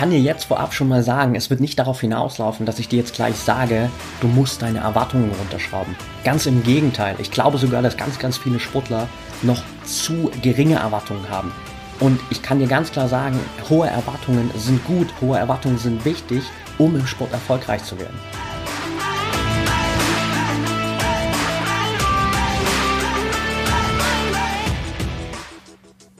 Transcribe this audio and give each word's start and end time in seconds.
kann 0.00 0.10
dir 0.10 0.18
jetzt 0.18 0.44
vorab 0.44 0.72
schon 0.72 0.88
mal 0.88 1.02
sagen, 1.02 1.34
es 1.34 1.50
wird 1.50 1.60
nicht 1.60 1.78
darauf 1.78 2.00
hinauslaufen, 2.00 2.64
dass 2.64 2.78
ich 2.78 2.88
dir 2.88 3.00
jetzt 3.00 3.12
gleich 3.12 3.36
sage, 3.36 3.90
du 4.22 4.28
musst 4.28 4.62
deine 4.62 4.78
Erwartungen 4.78 5.30
runterschrauben. 5.30 5.94
Ganz 6.24 6.46
im 6.46 6.62
Gegenteil. 6.62 7.16
Ich 7.18 7.30
glaube 7.30 7.58
sogar, 7.58 7.82
dass 7.82 7.98
ganz, 7.98 8.18
ganz 8.18 8.38
viele 8.38 8.60
Sportler 8.60 9.08
noch 9.42 9.62
zu 9.84 10.30
geringe 10.40 10.76
Erwartungen 10.76 11.28
haben. 11.28 11.52
Und 12.00 12.18
ich 12.30 12.40
kann 12.40 12.60
dir 12.60 12.66
ganz 12.66 12.90
klar 12.90 13.08
sagen, 13.08 13.38
hohe 13.68 13.88
Erwartungen 13.88 14.50
sind 14.56 14.82
gut, 14.86 15.08
hohe 15.20 15.36
Erwartungen 15.36 15.76
sind 15.76 16.02
wichtig, 16.06 16.44
um 16.78 16.96
im 16.96 17.06
Sport 17.06 17.34
erfolgreich 17.34 17.84
zu 17.84 17.98
werden. 17.98 18.18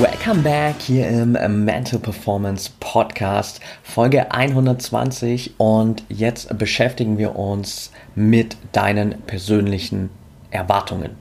Welcome 0.00 0.42
back 0.42 0.80
hier 0.80 1.06
im 1.08 1.64
Mental 1.64 2.00
Performance 2.00 2.68
Podcast, 2.80 3.60
Folge 3.84 4.32
120 4.32 5.52
und 5.58 6.02
jetzt 6.08 6.58
beschäftigen 6.58 7.16
wir 7.16 7.36
uns 7.36 7.92
mit 8.16 8.56
deinen 8.72 9.22
persönlichen 9.22 10.10
Erwartungen. 10.50 11.12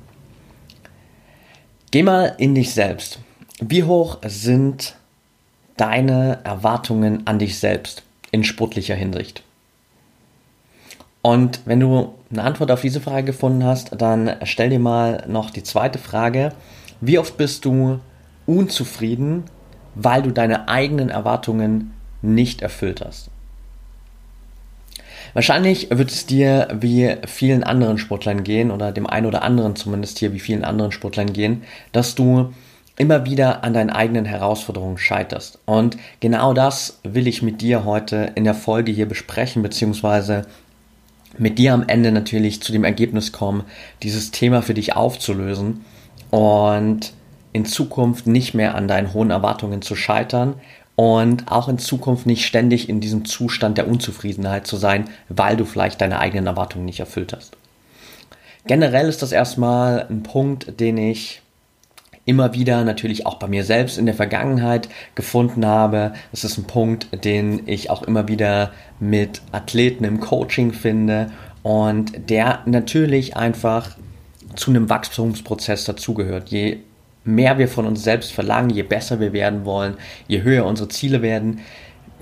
Geh 1.92 2.02
mal 2.02 2.34
in 2.40 2.56
dich 2.56 2.74
selbst. 2.74 3.20
Wie 3.60 3.84
hoch 3.84 4.18
sind 4.26 4.96
deine 5.78 6.40
Erwartungen 6.44 7.28
an 7.28 7.38
dich 7.38 7.60
selbst 7.60 8.02
in 8.32 8.44
sportlicher 8.44 8.96
Hinsicht? 8.96 9.44
Und 11.22 11.62
wenn 11.66 11.80
du 11.80 12.16
eine 12.32 12.44
Antwort 12.44 12.72
auf 12.72 12.82
diese 12.82 13.02
Frage 13.02 13.28
gefunden 13.28 13.64
hast, 13.64 13.92
dann 14.02 14.36
stell 14.46 14.72
dir 14.72 14.80
mal 14.80 15.26
noch 15.28 15.52
die 15.52 15.64
zweite 15.64 16.00
Frage. 16.00 16.54
Wie 17.02 17.20
oft 17.20 17.38
bist 17.38 17.66
du 17.66 18.00
unzufrieden, 18.46 19.44
weil 19.96 20.22
du 20.22 20.32
deine 20.32 20.68
eigenen 20.68 21.10
Erwartungen 21.10 21.94
nicht 22.22 22.62
erfüllt 22.62 23.02
hast. 23.06 23.30
Wahrscheinlich 25.34 25.90
wird 25.90 26.12
es 26.12 26.26
dir 26.26 26.68
wie 26.80 27.16
vielen 27.26 27.64
anderen 27.64 27.98
Sportlern 27.98 28.44
gehen, 28.44 28.72
oder 28.72 28.92
dem 28.92 29.08
einen 29.08 29.26
oder 29.26 29.44
anderen 29.44 29.76
zumindest 29.76 30.20
hier 30.20 30.34
wie 30.34 30.40
vielen 30.40 30.64
anderen 30.64 30.92
Sportlern 30.92 31.34
gehen, 31.34 31.64
dass 31.92 32.16
du 32.16 32.54
immer 32.98 33.26
wieder 33.26 33.64
an 33.64 33.74
deinen 33.74 33.90
eigenen 33.90 34.26
Herausforderungen 34.26 35.00
scheiterst. 35.00 35.58
Und 35.66 35.98
genau 36.20 36.54
das 36.54 37.00
will 37.04 37.28
ich 37.28 37.42
mit 37.42 37.62
dir 37.62 37.86
heute 37.86 38.32
in 38.36 38.44
der 38.44 38.54
Folge 38.54 38.92
hier 38.92 39.08
besprechen, 39.08 39.64
beziehungsweise 39.64 40.46
mit 41.40 41.58
dir 41.58 41.74
am 41.74 41.84
Ende 41.88 42.12
natürlich 42.12 42.62
zu 42.62 42.72
dem 42.72 42.84
Ergebnis 42.84 43.32
kommen, 43.32 43.64
dieses 44.04 44.30
Thema 44.30 44.62
für 44.62 44.76
dich 44.76 44.96
aufzulösen 44.96 45.84
und 46.30 47.14
in 47.54 47.66
Zukunft 47.66 48.28
nicht 48.28 48.54
mehr 48.54 48.76
an 48.76 48.88
deinen 48.88 49.14
hohen 49.14 49.30
Erwartungen 49.30 49.82
zu 49.82 49.96
scheitern 49.96 50.56
und 50.96 51.52
auch 51.52 51.70
in 51.70 51.78
Zukunft 51.78 52.26
nicht 52.26 52.46
ständig 52.46 52.90
in 52.90 53.00
diesem 53.00 53.26
Zustand 53.26 53.78
der 53.78 53.88
Unzufriedenheit 53.88 54.68
zu 54.68 54.78
sein, 54.78 55.06
weil 55.30 55.58
du 55.58 55.66
vielleicht 55.66 56.02
deine 56.02 56.20
eigenen 56.20 56.48
Erwartungen 56.48 56.86
nicht 56.86 57.00
erfüllt 57.00 57.34
hast. 57.34 57.56
Generell 58.66 59.10
ist 59.10 59.22
das 59.22 59.32
erstmal 59.32 60.08
ein 60.10 60.24
Punkt, 60.24 60.80
den 60.80 60.98
ich 60.98 61.42
immer 62.26 62.54
wieder 62.54 62.84
natürlich 62.84 63.26
auch 63.26 63.36
bei 63.36 63.48
mir 63.48 63.66
selbst 63.66 63.98
in 63.98 64.06
der 64.06 64.16
Vergangenheit 64.16 64.88
gefunden 65.16 65.66
habe. 65.66 66.14
Es 66.32 66.44
ist 66.44 66.58
ein 66.58 66.64
Punkt, 66.66 67.08
den 67.26 67.64
ich 67.68 67.90
auch 67.90 68.04
immer 68.04 68.28
wieder 68.28 68.72
mit 69.00 69.42
Athleten 69.52 70.06
im 70.06 70.22
Coaching 70.22 70.72
finde 70.72 71.32
und 71.64 72.30
der 72.30 72.62
natürlich 72.66 73.36
einfach 73.36 73.98
zu 74.56 74.72
einem 74.72 74.90
Wachstumsprozess 74.90 75.84
dazugehört. 75.84 76.50
Je 76.50 76.78
mehr 77.24 77.58
wir 77.58 77.68
von 77.68 77.86
uns 77.86 78.04
selbst 78.04 78.34
verlangen, 78.34 78.70
je 78.70 78.84
besser 78.84 79.20
wir 79.20 79.34
werden 79.34 79.66
wollen, 79.66 79.96
je 80.28 80.44
höher 80.44 80.66
unsere 80.66 80.90
Ziele 80.90 81.22
werden, 81.22 81.62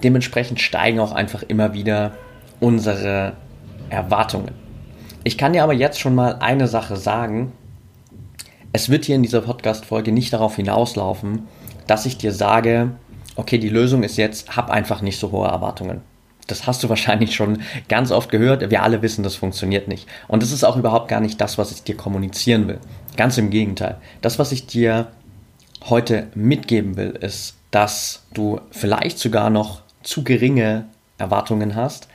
dementsprechend 0.03 0.59
steigen 0.59 0.99
auch 0.99 1.11
einfach 1.11 1.43
immer 1.43 1.73
wieder 1.73 2.13
unsere 2.59 3.33
Erwartungen. 3.89 4.51
Ich 5.23 5.37
kann 5.37 5.53
dir 5.53 5.63
aber 5.63 5.73
jetzt 5.73 5.99
schon 5.99 6.15
mal 6.15 6.37
eine 6.39 6.67
Sache 6.67 6.95
sagen. 6.95 7.51
Es 8.73 8.89
wird 8.89 9.05
hier 9.05 9.15
in 9.15 9.23
dieser 9.23 9.41
Podcast-Folge 9.41 10.11
nicht 10.11 10.33
darauf 10.33 10.55
hinauslaufen, 10.55 11.47
dass 11.87 12.05
ich 12.05 12.17
dir 12.17 12.31
sage, 12.31 12.91
okay, 13.35 13.57
die 13.57 13.69
Lösung 13.69 14.03
ist 14.03 14.17
jetzt, 14.17 14.55
hab 14.55 14.69
einfach 14.69 15.01
nicht 15.01 15.19
so 15.19 15.31
hohe 15.31 15.47
Erwartungen. 15.47 16.01
Das 16.47 16.67
hast 16.67 16.83
du 16.83 16.89
wahrscheinlich 16.89 17.35
schon 17.35 17.61
ganz 17.87 18.11
oft 18.11 18.31
gehört. 18.31 18.69
Wir 18.69 18.83
alle 18.83 19.01
wissen, 19.01 19.23
das 19.23 19.35
funktioniert 19.35 19.87
nicht. 19.87 20.07
Und 20.27 20.41
das 20.41 20.51
ist 20.51 20.63
auch 20.63 20.77
überhaupt 20.77 21.07
gar 21.07 21.19
nicht 21.19 21.39
das, 21.39 21.57
was 21.57 21.71
ich 21.71 21.83
dir 21.83 21.95
kommunizieren 21.95 22.67
will. 22.67 22.79
Ganz 23.17 23.37
im 23.37 23.49
Gegenteil. 23.49 23.97
Das, 24.21 24.39
was 24.39 24.51
ich 24.51 24.67
dir 24.67 25.07
heute 25.89 26.27
mitgeben 26.35 26.97
will, 26.97 27.11
ist, 27.11 27.55
dass 27.71 28.23
du 28.33 28.61
vielleicht 28.71 29.19
sogar 29.19 29.49
noch 29.49 29.81
zu 30.03 30.23
geringe 30.23 30.85
Erwartungen 31.17 31.75
hast 31.75 32.07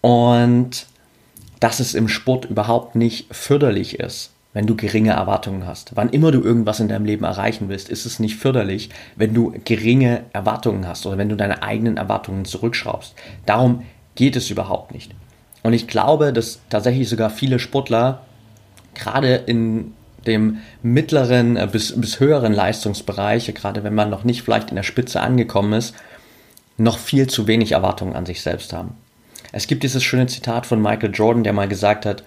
und 0.00 0.86
dass 1.60 1.80
es 1.80 1.94
im 1.94 2.08
Sport 2.08 2.44
überhaupt 2.46 2.96
nicht 2.96 3.32
förderlich 3.34 4.00
ist, 4.00 4.30
wenn 4.52 4.66
du 4.66 4.74
geringe 4.76 5.12
Erwartungen 5.12 5.66
hast. 5.66 5.96
Wann 5.96 6.10
immer 6.10 6.30
du 6.30 6.40
irgendwas 6.40 6.80
in 6.80 6.88
deinem 6.88 7.04
Leben 7.04 7.24
erreichen 7.24 7.68
willst, 7.68 7.88
ist 7.88 8.04
es 8.04 8.18
nicht 8.18 8.36
förderlich, 8.36 8.90
wenn 9.16 9.32
du 9.32 9.54
geringe 9.64 10.24
Erwartungen 10.32 10.86
hast 10.86 11.06
oder 11.06 11.18
wenn 11.18 11.28
du 11.28 11.36
deine 11.36 11.62
eigenen 11.62 11.96
Erwartungen 11.96 12.44
zurückschraubst. 12.44 13.14
Darum 13.46 13.84
geht 14.14 14.36
es 14.36 14.50
überhaupt 14.50 14.92
nicht. 14.92 15.12
Und 15.62 15.72
ich 15.72 15.86
glaube, 15.86 16.32
dass 16.32 16.60
tatsächlich 16.68 17.08
sogar 17.08 17.30
viele 17.30 17.58
Sportler 17.58 18.22
gerade 18.94 19.36
in 19.36 19.94
dem 20.26 20.58
mittleren 20.82 21.56
äh, 21.56 21.68
bis, 21.70 21.98
bis 22.00 22.20
höheren 22.20 22.52
Leistungsbereich, 22.52 23.52
gerade 23.54 23.84
wenn 23.84 23.94
man 23.94 24.10
noch 24.10 24.24
nicht 24.24 24.42
vielleicht 24.42 24.70
in 24.70 24.76
der 24.76 24.82
Spitze 24.82 25.20
angekommen 25.20 25.72
ist, 25.72 25.94
noch 26.78 26.98
viel 26.98 27.26
zu 27.26 27.46
wenig 27.46 27.72
Erwartungen 27.72 28.14
an 28.14 28.26
sich 28.26 28.42
selbst 28.42 28.72
haben. 28.72 28.96
Es 29.52 29.66
gibt 29.66 29.82
dieses 29.82 30.02
schöne 30.02 30.26
Zitat 30.26 30.66
von 30.66 30.80
Michael 30.80 31.12
Jordan, 31.12 31.44
der 31.44 31.52
mal 31.52 31.68
gesagt 31.68 32.06
hat, 32.06 32.22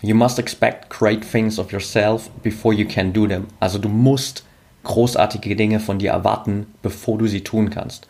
You 0.00 0.14
must 0.14 0.38
expect 0.38 0.90
great 0.90 1.28
things 1.28 1.58
of 1.58 1.72
yourself 1.72 2.30
before 2.42 2.72
you 2.72 2.86
can 2.86 3.12
do 3.12 3.26
them. 3.26 3.48
Also 3.58 3.78
du 3.78 3.88
musst 3.88 4.44
großartige 4.84 5.56
Dinge 5.56 5.80
von 5.80 5.98
dir 5.98 6.12
erwarten, 6.12 6.66
bevor 6.82 7.18
du 7.18 7.26
sie 7.26 7.42
tun 7.42 7.70
kannst. 7.70 8.06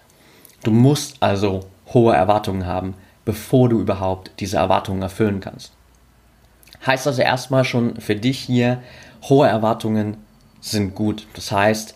Du 0.64 0.70
musst 0.70 1.16
also 1.20 1.60
hohe 1.94 2.14
Erwartungen 2.14 2.66
haben, 2.66 2.94
bevor 3.24 3.70
du 3.70 3.80
überhaupt 3.80 4.32
diese 4.38 4.58
Erwartungen 4.58 5.00
erfüllen 5.00 5.40
kannst. 5.40 5.72
Heißt 6.86 7.06
also 7.06 7.22
erstmal 7.22 7.64
schon 7.64 8.00
für 8.00 8.16
dich 8.16 8.38
hier, 8.38 8.82
hohe 9.28 9.46
Erwartungen 9.46 10.18
sind 10.60 10.94
gut. 10.94 11.26
Das 11.34 11.52
heißt, 11.52 11.94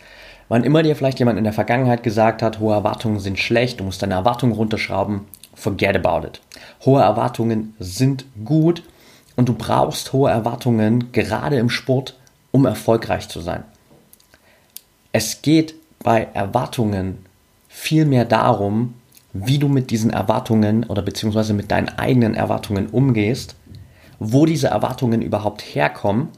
wann 0.48 0.65
immer 0.65 0.82
dir 0.82 0.97
vielleicht 0.97 1.19
jemand 1.19 1.38
in 1.38 1.44
der 1.44 1.53
Vergangenheit 1.53 2.03
gesagt 2.03 2.43
hat, 2.43 2.60
hohe 2.60 2.75
Erwartungen 2.75 3.20
sind 3.20 3.38
schlecht, 3.38 3.81
du 3.81 3.84
musst 3.84 4.03
deine 4.03 4.15
Erwartungen 4.15 4.54
runterschrauben, 4.54 5.22
forget 5.54 5.97
about 5.97 6.26
it. 6.26 6.41
Hohe 6.84 7.03
Erwartungen 7.03 7.75
sind 7.78 8.25
gut 8.44 8.82
und 9.37 9.48
du 9.48 9.54
brauchst 9.54 10.12
hohe 10.12 10.31
Erwartungen, 10.31 11.12
gerade 11.12 11.56
im 11.56 11.70
Sport, 11.70 12.19
um 12.50 12.67
erfolgreich 12.67 13.29
zu 13.29 13.40
sein. 13.40 13.64
Es 15.12 15.43
geht 15.43 15.75
bei 16.02 16.29
Erwartungen 16.34 17.19
vielmehr 17.69 18.25
darum, 18.25 18.94
wie 19.32 19.58
du 19.58 19.69
mit 19.69 19.90
diesen 19.90 20.11
Erwartungen 20.11 20.84
oder 20.84 21.00
beziehungsweise 21.00 21.55
mit 21.55 21.70
deinen 21.70 21.88
eigenen 21.88 22.34
Erwartungen 22.34 22.88
umgehst, 22.88 23.55
wo 24.19 24.44
diese 24.44 24.69
Erwartungen 24.69 25.23
überhaupt 25.23 25.62
herkommen 25.62 26.29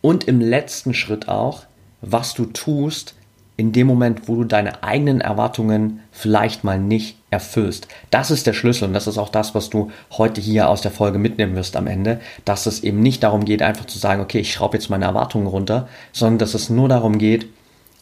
und 0.00 0.24
im 0.24 0.40
letzten 0.40 0.94
Schritt 0.94 1.28
auch, 1.28 1.64
was 2.00 2.34
du 2.34 2.46
tust, 2.46 3.14
in 3.56 3.72
dem 3.72 3.86
Moment, 3.86 4.28
wo 4.28 4.36
du 4.36 4.44
deine 4.44 4.82
eigenen 4.82 5.22
Erwartungen 5.22 6.00
vielleicht 6.12 6.62
mal 6.62 6.78
nicht 6.78 7.16
erfüllst. 7.30 7.88
Das 8.10 8.30
ist 8.30 8.46
der 8.46 8.52
Schlüssel 8.52 8.84
und 8.88 8.92
das 8.92 9.06
ist 9.06 9.16
auch 9.16 9.30
das, 9.30 9.54
was 9.54 9.70
du 9.70 9.90
heute 10.12 10.40
hier 10.40 10.68
aus 10.68 10.82
der 10.82 10.90
Folge 10.90 11.18
mitnehmen 11.18 11.56
wirst 11.56 11.74
am 11.76 11.86
Ende, 11.86 12.20
dass 12.44 12.66
es 12.66 12.82
eben 12.82 13.00
nicht 13.00 13.22
darum 13.22 13.46
geht, 13.46 13.62
einfach 13.62 13.86
zu 13.86 13.98
sagen, 13.98 14.20
okay, 14.20 14.40
ich 14.40 14.52
schraube 14.52 14.76
jetzt 14.76 14.90
meine 14.90 15.06
Erwartungen 15.06 15.46
runter, 15.46 15.88
sondern 16.12 16.38
dass 16.38 16.54
es 16.54 16.68
nur 16.68 16.88
darum 16.88 17.16
geht, 17.16 17.46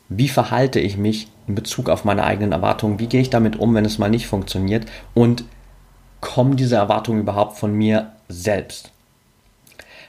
wie 0.08 0.28
verhalte 0.28 0.80
ich 0.80 0.96
mich 0.96 1.28
in 1.46 1.54
Bezug 1.54 1.88
auf 1.88 2.04
meine 2.04 2.24
eigenen 2.24 2.52
Erwartungen, 2.52 2.98
wie 2.98 3.06
gehe 3.06 3.20
ich 3.20 3.30
damit 3.30 3.56
um, 3.56 3.74
wenn 3.74 3.84
es 3.84 3.98
mal 3.98 4.10
nicht 4.10 4.26
funktioniert 4.26 4.86
und 5.14 5.44
kommen 6.20 6.56
diese 6.56 6.76
Erwartungen 6.76 7.20
überhaupt 7.20 7.58
von 7.58 7.72
mir 7.72 8.12
selbst. 8.28 8.90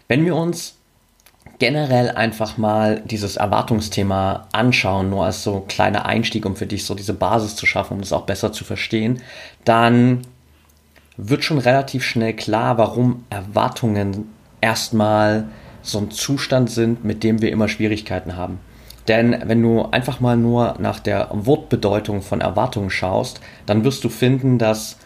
Wenn 0.07 0.25
wir 0.25 0.35
uns 0.35 0.74
generell 1.59 2.11
einfach 2.11 2.57
mal 2.57 3.01
dieses 3.05 3.37
Erwartungsthema 3.37 4.47
anschauen, 4.51 5.09
nur 5.09 5.25
als 5.25 5.43
so 5.43 5.61
kleiner 5.67 6.05
Einstieg, 6.05 6.45
um 6.45 6.55
für 6.55 6.65
dich 6.65 6.85
so 6.85 6.95
diese 6.95 7.13
Basis 7.13 7.55
zu 7.55 7.65
schaffen, 7.65 7.95
um 7.95 7.99
es 8.01 8.13
auch 8.13 8.25
besser 8.25 8.51
zu 8.51 8.63
verstehen, 8.63 9.21
dann 9.63 10.21
wird 11.17 11.43
schon 11.43 11.59
relativ 11.59 12.03
schnell 12.03 12.33
klar, 12.33 12.77
warum 12.77 13.23
Erwartungen 13.29 14.29
erstmal 14.59 15.47
so 15.81 15.99
ein 15.99 16.11
Zustand 16.11 16.69
sind, 16.69 17.05
mit 17.05 17.23
dem 17.23 17.41
wir 17.41 17.51
immer 17.51 17.69
Schwierigkeiten 17.69 18.35
haben. 18.35 18.59
Denn 19.07 19.43
wenn 19.45 19.61
du 19.61 19.83
einfach 19.83 20.19
mal 20.19 20.35
nur 20.35 20.75
nach 20.79 20.99
der 20.99 21.29
Wortbedeutung 21.31 22.21
von 22.21 22.41
Erwartungen 22.41 22.89
schaust, 22.89 23.39
dann 23.65 23.83
wirst 23.83 24.03
du 24.03 24.09
finden, 24.09 24.57
dass 24.57 24.97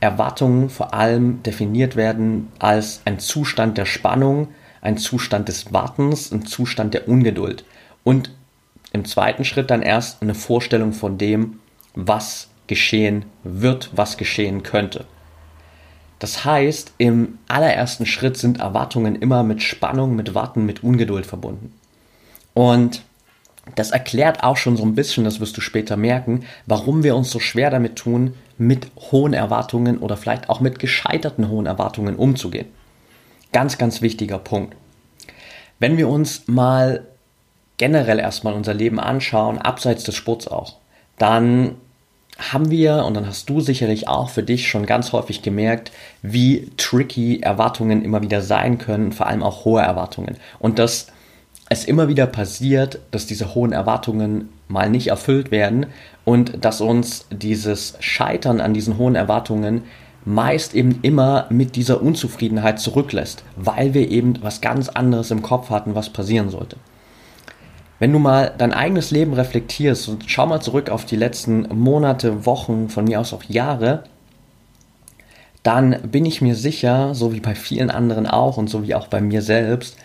Erwartungen 0.00 0.70
vor 0.70 0.92
allem 0.92 1.42
definiert 1.44 1.96
werden 1.96 2.48
als 2.58 3.00
ein 3.04 3.18
Zustand 3.18 3.78
der 3.78 3.86
Spannung, 3.86 4.48
ein 4.80 4.98
Zustand 4.98 5.48
des 5.48 5.72
Wartens, 5.72 6.32
ein 6.32 6.46
Zustand 6.46 6.94
der 6.94 7.08
Ungeduld. 7.08 7.64
Und 8.04 8.30
im 8.92 9.04
zweiten 9.04 9.44
Schritt 9.44 9.70
dann 9.70 9.82
erst 9.82 10.22
eine 10.22 10.34
Vorstellung 10.34 10.92
von 10.92 11.18
dem, 11.18 11.60
was 11.94 12.48
geschehen 12.66 13.24
wird, 13.44 13.90
was 13.94 14.16
geschehen 14.16 14.62
könnte. 14.62 15.04
Das 16.18 16.44
heißt, 16.44 16.94
im 16.98 17.38
allerersten 17.46 18.06
Schritt 18.06 18.36
sind 18.36 18.60
Erwartungen 18.60 19.14
immer 19.14 19.42
mit 19.42 19.62
Spannung, 19.62 20.16
mit 20.16 20.34
Warten, 20.34 20.66
mit 20.66 20.82
Ungeduld 20.82 21.26
verbunden. 21.26 21.72
Und 22.54 23.02
das 23.74 23.90
erklärt 23.90 24.42
auch 24.42 24.56
schon 24.56 24.76
so 24.76 24.84
ein 24.84 24.94
bisschen, 24.94 25.24
das 25.24 25.40
wirst 25.40 25.56
du 25.56 25.60
später 25.60 25.96
merken, 25.96 26.44
warum 26.66 27.02
wir 27.02 27.14
uns 27.14 27.30
so 27.30 27.38
schwer 27.38 27.70
damit 27.70 27.96
tun, 27.96 28.34
mit 28.56 28.90
hohen 29.12 29.32
Erwartungen 29.32 29.98
oder 29.98 30.16
vielleicht 30.16 30.48
auch 30.48 30.60
mit 30.60 30.78
gescheiterten 30.78 31.48
hohen 31.48 31.66
Erwartungen 31.66 32.16
umzugehen. 32.16 32.66
Ganz, 33.52 33.78
ganz 33.78 34.02
wichtiger 34.02 34.38
Punkt. 34.38 34.76
Wenn 35.78 35.96
wir 35.96 36.08
uns 36.08 36.46
mal 36.46 37.06
generell 37.76 38.18
erstmal 38.18 38.54
unser 38.54 38.74
Leben 38.74 38.98
anschauen, 39.00 39.58
abseits 39.58 40.04
des 40.04 40.16
Sports 40.16 40.48
auch, 40.48 40.76
dann 41.18 41.76
haben 42.38 42.70
wir, 42.70 43.04
und 43.04 43.14
dann 43.14 43.26
hast 43.26 43.50
du 43.50 43.60
sicherlich 43.60 44.06
auch 44.06 44.30
für 44.30 44.42
dich 44.42 44.68
schon 44.68 44.86
ganz 44.86 45.12
häufig 45.12 45.42
gemerkt, 45.42 45.90
wie 46.22 46.70
tricky 46.76 47.40
Erwartungen 47.40 48.04
immer 48.04 48.22
wieder 48.22 48.42
sein 48.42 48.78
können, 48.78 49.12
vor 49.12 49.26
allem 49.26 49.42
auch 49.42 49.64
hohe 49.64 49.80
Erwartungen. 49.80 50.36
Und 50.60 50.78
dass 50.78 51.08
es 51.68 51.84
immer 51.84 52.08
wieder 52.08 52.26
passiert, 52.26 53.00
dass 53.10 53.26
diese 53.26 53.54
hohen 53.54 53.72
Erwartungen 53.72 54.50
mal 54.68 54.88
nicht 54.88 55.08
erfüllt 55.08 55.50
werden 55.50 55.86
und 56.24 56.64
dass 56.64 56.80
uns 56.80 57.26
dieses 57.30 57.96
Scheitern 58.00 58.60
an 58.60 58.72
diesen 58.72 58.98
hohen 58.98 59.16
Erwartungen 59.16 59.82
meist 60.28 60.74
eben 60.74 60.98
immer 61.00 61.46
mit 61.48 61.74
dieser 61.74 62.02
Unzufriedenheit 62.02 62.78
zurücklässt, 62.78 63.44
weil 63.56 63.94
wir 63.94 64.10
eben 64.10 64.34
was 64.42 64.60
ganz 64.60 64.90
anderes 64.90 65.30
im 65.30 65.40
Kopf 65.40 65.70
hatten, 65.70 65.94
was 65.94 66.10
passieren 66.10 66.50
sollte. 66.50 66.76
Wenn 67.98 68.12
du 68.12 68.18
mal 68.18 68.52
dein 68.56 68.74
eigenes 68.74 69.10
Leben 69.10 69.32
reflektierst 69.32 70.06
und 70.08 70.24
schau 70.26 70.46
mal 70.46 70.60
zurück 70.60 70.90
auf 70.90 71.06
die 71.06 71.16
letzten 71.16 71.62
Monate, 71.74 72.44
Wochen, 72.44 72.90
von 72.90 73.06
mir 73.06 73.20
aus 73.20 73.32
auch 73.32 73.42
Jahre, 73.44 74.04
dann 75.62 75.96
bin 76.02 76.26
ich 76.26 76.42
mir 76.42 76.54
sicher, 76.54 77.14
so 77.14 77.32
wie 77.32 77.40
bei 77.40 77.54
vielen 77.54 77.90
anderen 77.90 78.26
auch 78.26 78.58
und 78.58 78.68
so 78.68 78.86
wie 78.86 78.94
auch 78.94 79.08
bei 79.08 79.22
mir 79.22 79.40
selbst, 79.40 79.96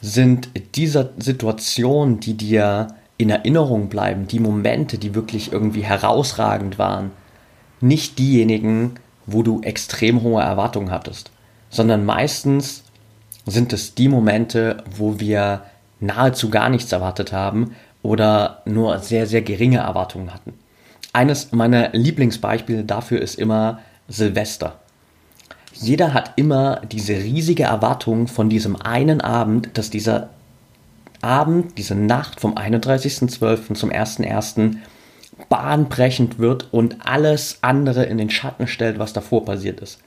sind 0.00 0.48
diese 0.74 1.10
Situationen, 1.18 2.20
die 2.20 2.34
dir 2.34 2.88
in 3.18 3.28
Erinnerung 3.28 3.90
bleiben, 3.90 4.26
die 4.26 4.40
Momente, 4.40 4.96
die 4.96 5.14
wirklich 5.14 5.52
irgendwie 5.52 5.84
herausragend 5.84 6.78
waren, 6.78 7.10
nicht 7.80 8.18
diejenigen, 8.18 8.94
wo 9.26 9.42
du 9.42 9.60
extrem 9.62 10.22
hohe 10.22 10.42
Erwartungen 10.42 10.90
hattest, 10.90 11.30
sondern 11.70 12.04
meistens 12.04 12.84
sind 13.46 13.72
es 13.72 13.94
die 13.94 14.08
Momente, 14.08 14.84
wo 14.96 15.18
wir 15.18 15.62
nahezu 16.00 16.50
gar 16.50 16.68
nichts 16.68 16.92
erwartet 16.92 17.32
haben 17.32 17.76
oder 18.02 18.62
nur 18.64 18.98
sehr, 18.98 19.26
sehr 19.26 19.42
geringe 19.42 19.78
Erwartungen 19.78 20.32
hatten. 20.34 20.54
Eines 21.12 21.52
meiner 21.52 21.90
Lieblingsbeispiele 21.90 22.84
dafür 22.84 23.20
ist 23.20 23.38
immer 23.38 23.80
Silvester. 24.08 24.80
Jeder 25.74 26.14
hat 26.14 26.32
immer 26.36 26.80
diese 26.90 27.14
riesige 27.14 27.64
Erwartung 27.64 28.28
von 28.28 28.48
diesem 28.48 28.76
einen 28.76 29.20
Abend, 29.20 29.70
dass 29.74 29.90
dieser 29.90 30.30
Abend, 31.22 31.78
diese 31.78 31.94
Nacht 31.94 32.40
vom 32.40 32.56
31.12. 32.56 33.74
zum 33.74 33.90
1.1. 33.90 34.76
bahnbrechend 35.48 36.38
wird 36.38 36.72
und 36.72 37.06
alles 37.06 37.58
andere 37.62 38.04
in 38.04 38.18
den 38.18 38.30
Schatten 38.30 38.66
stellt, 38.66 38.98
was 38.98 39.12
davor 39.12 39.44
passiert 39.44 39.80
ist. 39.80 40.00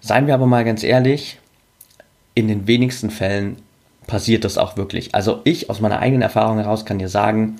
Seien 0.00 0.26
wir 0.26 0.34
aber 0.34 0.46
mal 0.46 0.64
ganz 0.64 0.82
ehrlich, 0.82 1.38
in 2.34 2.48
den 2.48 2.66
wenigsten 2.66 3.10
Fällen 3.10 3.56
passiert 4.06 4.44
das 4.44 4.58
auch 4.58 4.76
wirklich. 4.76 5.14
Also 5.14 5.40
ich 5.44 5.68
aus 5.68 5.80
meiner 5.80 5.98
eigenen 5.98 6.22
Erfahrung 6.22 6.58
heraus 6.58 6.84
kann 6.84 6.98
dir 6.98 7.08
sagen, 7.08 7.56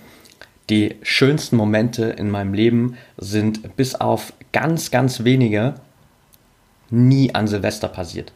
die 0.71 0.97
schönsten 1.03 1.57
Momente 1.57 2.05
in 2.05 2.31
meinem 2.31 2.55
Leben 2.55 2.97
sind 3.19 3.77
bis 3.77 3.95
auf 3.95 4.33
ganz, 4.53 4.91
ganz 4.91 5.25
wenige 5.25 5.75
nie 6.91 7.35
an 7.35 7.49
Silvester 7.49 7.89
passiert. 7.89 8.33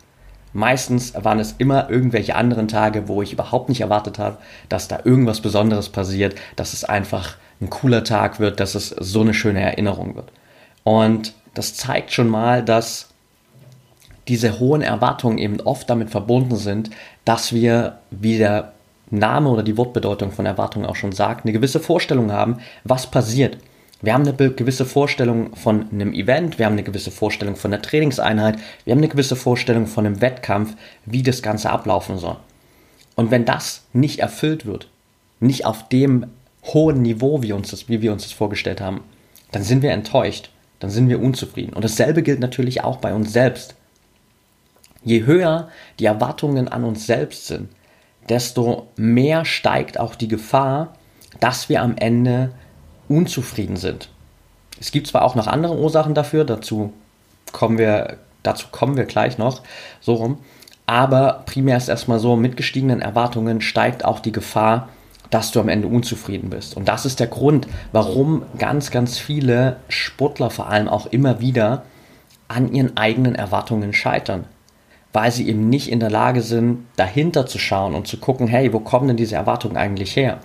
Meistens 0.52 1.14
waren 1.14 1.40
es 1.40 1.56
immer 1.58 1.90
irgendwelche 1.90 2.36
anderen 2.36 2.68
Tage, 2.68 3.08
wo 3.08 3.22
ich 3.22 3.32
überhaupt 3.32 3.68
nicht 3.68 3.80
erwartet 3.80 4.18
habe, 4.18 4.38
dass 4.68 4.86
da 4.86 5.00
irgendwas 5.04 5.40
Besonderes 5.40 5.88
passiert, 5.88 6.36
dass 6.54 6.72
es 6.72 6.84
einfach 6.84 7.36
ein 7.64 7.70
cooler 7.70 8.04
Tag 8.04 8.40
wird, 8.40 8.60
dass 8.60 8.74
es 8.74 8.88
so 8.88 9.22
eine 9.22 9.34
schöne 9.34 9.60
Erinnerung 9.60 10.14
wird. 10.14 10.30
Und 10.84 11.34
das 11.54 11.74
zeigt 11.74 12.12
schon 12.12 12.28
mal, 12.28 12.62
dass 12.62 13.08
diese 14.28 14.58
hohen 14.58 14.82
Erwartungen 14.82 15.38
eben 15.38 15.60
oft 15.60 15.88
damit 15.90 16.10
verbunden 16.10 16.56
sind, 16.56 16.90
dass 17.24 17.52
wir, 17.52 17.98
wie 18.10 18.38
der 18.38 18.72
Name 19.10 19.50
oder 19.50 19.62
die 19.62 19.76
Wortbedeutung 19.76 20.32
von 20.32 20.46
Erwartungen 20.46 20.86
auch 20.86 20.96
schon 20.96 21.12
sagt, 21.12 21.44
eine 21.44 21.52
gewisse 21.52 21.80
Vorstellung 21.80 22.32
haben, 22.32 22.58
was 22.84 23.10
passiert. 23.10 23.58
Wir 24.02 24.12
haben 24.12 24.26
eine 24.26 24.34
gewisse 24.34 24.84
Vorstellung 24.84 25.54
von 25.56 25.86
einem 25.90 26.12
Event, 26.12 26.58
wir 26.58 26.66
haben 26.66 26.74
eine 26.74 26.82
gewisse 26.82 27.10
Vorstellung 27.10 27.56
von 27.56 27.72
einer 27.72 27.82
Trainingseinheit, 27.82 28.58
wir 28.84 28.92
haben 28.92 28.98
eine 28.98 29.08
gewisse 29.08 29.36
Vorstellung 29.36 29.86
von 29.86 30.04
einem 30.04 30.20
Wettkampf, 30.20 30.74
wie 31.06 31.22
das 31.22 31.42
Ganze 31.42 31.70
ablaufen 31.70 32.18
soll. 32.18 32.36
Und 33.14 33.30
wenn 33.30 33.44
das 33.44 33.84
nicht 33.92 34.18
erfüllt 34.18 34.66
wird, 34.66 34.88
nicht 35.40 35.64
auf 35.64 35.88
dem 35.88 36.26
hohen 36.64 37.02
Niveau, 37.02 37.42
wie, 37.42 37.52
uns 37.52 37.70
das, 37.70 37.88
wie 37.88 38.00
wir 38.00 38.12
uns 38.12 38.22
das 38.22 38.32
vorgestellt 38.32 38.80
haben, 38.80 39.02
dann 39.52 39.62
sind 39.62 39.82
wir 39.82 39.92
enttäuscht, 39.92 40.50
dann 40.80 40.90
sind 40.90 41.08
wir 41.08 41.20
unzufrieden. 41.20 41.74
Und 41.74 41.84
dasselbe 41.84 42.22
gilt 42.22 42.40
natürlich 42.40 42.82
auch 42.82 42.98
bei 42.98 43.14
uns 43.14 43.32
selbst. 43.32 43.74
Je 45.02 45.24
höher 45.24 45.68
die 45.98 46.06
Erwartungen 46.06 46.68
an 46.68 46.84
uns 46.84 47.06
selbst 47.06 47.46
sind, 47.46 47.68
desto 48.28 48.88
mehr 48.96 49.44
steigt 49.44 50.00
auch 50.00 50.14
die 50.14 50.28
Gefahr, 50.28 50.94
dass 51.40 51.68
wir 51.68 51.82
am 51.82 51.96
Ende 51.96 52.52
unzufrieden 53.08 53.76
sind. 53.76 54.08
Es 54.80 54.92
gibt 54.92 55.06
zwar 55.06 55.22
auch 55.22 55.34
noch 55.34 55.46
andere 55.46 55.78
Ursachen 55.78 56.14
dafür, 56.14 56.44
dazu 56.44 56.92
kommen 57.52 57.78
wir, 57.78 58.18
dazu 58.42 58.68
kommen 58.70 58.96
wir 58.96 59.04
gleich 59.04 59.38
noch, 59.38 59.62
so 60.00 60.14
rum, 60.14 60.38
aber 60.86 61.44
primär 61.46 61.76
ist 61.76 61.88
erstmal 61.88 62.18
so, 62.18 62.36
mit 62.36 62.56
gestiegenen 62.56 63.00
Erwartungen 63.00 63.60
steigt 63.60 64.04
auch 64.04 64.20
die 64.20 64.32
Gefahr, 64.32 64.88
dass 65.30 65.50
du 65.50 65.60
am 65.60 65.68
Ende 65.68 65.88
unzufrieden 65.88 66.50
bist. 66.50 66.76
Und 66.76 66.88
das 66.88 67.06
ist 67.06 67.20
der 67.20 67.26
Grund, 67.26 67.66
warum 67.92 68.42
ganz, 68.58 68.90
ganz 68.90 69.18
viele 69.18 69.76
Sportler 69.88 70.50
vor 70.50 70.68
allem 70.68 70.88
auch 70.88 71.06
immer 71.06 71.40
wieder 71.40 71.84
an 72.48 72.72
ihren 72.72 72.96
eigenen 72.96 73.34
Erwartungen 73.34 73.92
scheitern. 73.92 74.44
Weil 75.12 75.30
sie 75.30 75.48
eben 75.48 75.68
nicht 75.68 75.90
in 75.90 76.00
der 76.00 76.10
Lage 76.10 76.42
sind, 76.42 76.86
dahinter 76.96 77.46
zu 77.46 77.58
schauen 77.58 77.94
und 77.94 78.06
zu 78.06 78.18
gucken, 78.18 78.48
hey, 78.48 78.72
wo 78.72 78.80
kommen 78.80 79.08
denn 79.08 79.16
diese 79.16 79.36
Erwartungen 79.36 79.76
eigentlich 79.76 80.16
her? 80.16 80.40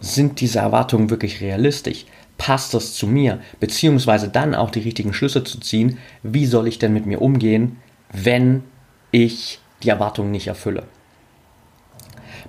sind 0.00 0.40
diese 0.40 0.60
Erwartungen 0.60 1.10
wirklich 1.10 1.40
realistisch? 1.40 2.06
Passt 2.38 2.74
das 2.74 2.94
zu 2.94 3.06
mir? 3.06 3.40
Beziehungsweise 3.60 4.28
dann 4.28 4.54
auch 4.54 4.70
die 4.70 4.80
richtigen 4.80 5.14
Schlüsse 5.14 5.44
zu 5.44 5.58
ziehen, 5.58 5.98
wie 6.22 6.46
soll 6.46 6.68
ich 6.68 6.78
denn 6.78 6.92
mit 6.92 7.06
mir 7.06 7.22
umgehen, 7.22 7.78
wenn 8.12 8.62
ich 9.10 9.60
die 9.82 9.88
Erwartungen 9.88 10.30
nicht 10.30 10.46
erfülle? 10.46 10.84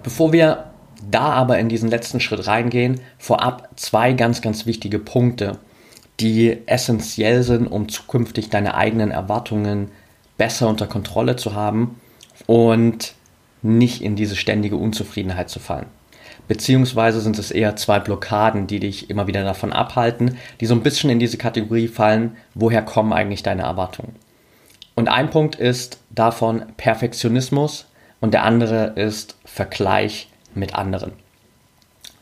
Bevor 0.03 0.34
wir 0.34 0.72
da 1.10 1.30
aber 1.30 1.60
in 1.60 1.70
diesen 1.70 1.89
letzten 1.89 2.20
Schritt 2.20 2.48
reingehen, 2.48 3.01
vorab 3.18 3.70
zwei 3.75 4.13
ganz, 4.13 4.42
ganz 4.42 4.66
wichtige 4.66 5.00
Punkte, 5.00 5.58
die 6.20 6.58
essentiell 6.66 7.44
sind, 7.44 7.68
um 7.68 7.89
zukünftig 7.89 8.50
deine 8.50 8.75
eigenen 8.75 9.12
Erwartungen 9.12 9.92
besser 10.38 10.68
unter 10.68 10.88
Kontrolle 10.88 11.36
zu 11.36 11.54
haben 11.54 12.00
und 12.46 13.13
nicht 13.62 14.01
in 14.01 14.16
diese 14.16 14.36
ständige 14.36 14.77
Unzufriedenheit 14.77 15.50
zu 15.50 15.60
fallen 15.60 15.88
beziehungsweise 16.48 17.22
sind 17.22 17.38
es 17.38 17.51
eher 17.51 17.75
zwei 17.75 18.00
Blockaden, 18.00 18.68
die 18.68 18.80
dich 18.80 19.10
immer 19.10 19.27
wieder 19.27 19.44
davon 19.44 19.74
abhalten, 19.74 20.38
die 20.60 20.66
so 20.66 20.74
ein 20.74 20.84
bisschen 20.84 21.10
in 21.10 21.20
diese 21.20 21.38
Kategorie 21.38 21.88
fallen, 21.88 22.38
woher 22.54 22.82
kommen 22.82 23.13
eigentlich 23.13 23.44
deine 23.44 23.63
Erwartungen. 23.63 24.16
Und 24.96 25.10
ein 25.10 25.30
Punkt 25.30 25.56
ist 25.56 26.00
davon 26.10 26.63
Perfektionismus 26.77 27.88
und 28.20 28.34
der 28.34 28.44
andere 28.44 28.94
ist 28.96 29.38
Vergleich 29.46 30.30
mit 30.57 30.75
anderen. 30.75 31.13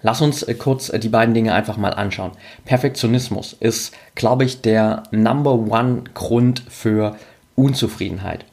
Lass 0.06 0.22
uns 0.22 0.44
äh, 0.44 0.54
kurz 0.54 0.90
äh, 0.90 1.00
die 1.00 1.10
beiden 1.10 1.34
Dinge 1.34 1.54
einfach 1.54 1.78
mal 1.78 1.94
anschauen. 1.94 2.32
Perfektionismus 2.64 3.54
ist, 3.60 3.96
glaube 4.14 4.44
ich, 4.46 4.62
der 4.62 5.02
Number 5.10 5.54
One 5.54 6.04
Grund 6.14 6.64
für 6.70 7.18
Unzufriedenheit, 7.56 8.46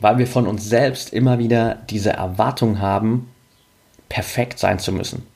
weil 0.00 0.18
wir 0.18 0.26
von 0.26 0.46
uns 0.46 0.68
selbst 0.68 1.14
immer 1.14 1.38
wieder 1.38 1.76
diese 1.88 2.10
Erwartung 2.10 2.80
haben, 2.80 3.30
perfekt 4.10 4.58
sein 4.58 4.78
zu 4.78 4.92
müssen. 4.92 5.26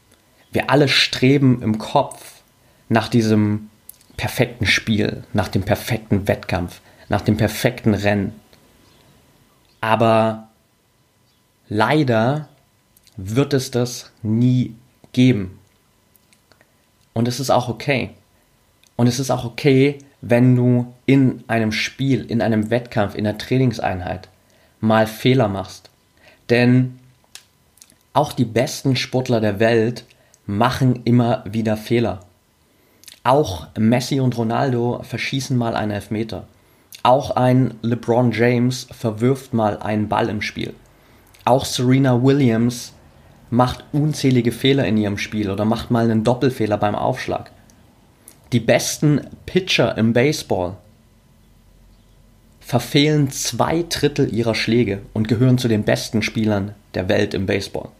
Wir 0.51 0.69
alle 0.69 0.89
streben 0.89 1.63
im 1.63 1.79
Kopf 1.79 2.43
nach 2.91 3.09
diesem 3.09 3.71
perfekten 4.19 4.67
Spiel, 4.67 5.25
nach 5.33 5.49
dem 5.49 5.63
perfekten 5.63 6.29
Wettkampf, 6.29 6.83
nach 7.09 7.23
dem 7.23 7.39
perfekten 7.39 7.95
Rennen. 7.95 8.39
Aber 9.81 10.49
leider 11.71 12.49
wird 13.31 13.55
es 13.55 13.71
das 13.71 14.11
nie 14.23 14.75
geben. 15.13 15.59
Und 17.13 17.29
es 17.29 17.41
ist 17.41 17.51
auch 17.51 17.69
okay. 17.69 18.11
Und 18.97 19.07
es 19.07 19.19
ist 19.19 19.31
auch 19.31 19.45
okay, 19.45 19.99
wenn 20.21 20.57
du 20.57 20.95
in 21.07 21.45
einem 21.49 21.73
Spiel, 21.73 22.25
in 22.25 22.41
einem 22.41 22.71
Wettkampf, 22.71 23.15
in 23.15 23.27
einer 23.27 23.39
Trainingseinheit 23.39 24.29
mal 24.81 25.07
Fehler 25.07 25.49
machst. 25.49 25.91
Denn 26.51 26.99
auch 28.13 28.33
die 28.33 28.45
besten 28.45 28.97
Sportler 28.97 29.41
der 29.41 29.59
Welt 29.59 30.05
machen 30.47 31.03
immer 31.05 31.45
wieder 31.47 31.77
Fehler. 31.77 32.21
Auch 33.25 33.69
Messi 33.79 34.21
und 34.21 34.37
Ronaldo 34.37 35.03
verschießen 35.03 35.57
mal 35.57 35.77
einen 35.77 35.93
Elfmeter. 35.93 36.49
Auch 37.03 37.33
ein 37.33 37.75
LeBron 37.83 38.33
James 38.33 38.87
verwirft 38.91 39.55
mal 39.55 39.79
einen 39.79 40.09
Ball 40.09 40.29
im 40.29 40.43
Spiel. 40.43 40.75
Auch 41.45 41.65
Serena 41.65 42.23
Williams 42.23 42.93
macht 43.53 43.85
unzählige 43.93 44.51
Fehler 44.51 44.87
in 44.87 44.97
ihrem 44.97 45.19
Spiel 45.19 45.51
oder 45.51 45.67
macht 45.67 45.91
mal 45.91 46.05
einen 46.05 46.25
Doppelfehler 46.25 46.79
beim 46.79 46.95
Aufschlag. 46.95 47.51
Die 48.51 48.61
besten 48.61 49.21
Pitcher 49.45 49.99
im 49.99 50.15
Baseball 50.15 50.79
verfehlen 52.61 53.31
zwei 53.31 53.85
Drittel 53.87 54.33
ihrer 54.33 54.55
Schläge 54.55 55.03
und 55.13 55.29
gehören 55.29 55.59
zu 55.59 55.69
den 55.69 55.83
besten 55.85 56.23
Spielern 56.23 56.75
der 56.95 57.11
Welt 57.11 57.35
im 57.35 57.45
Baseball. 57.45 57.91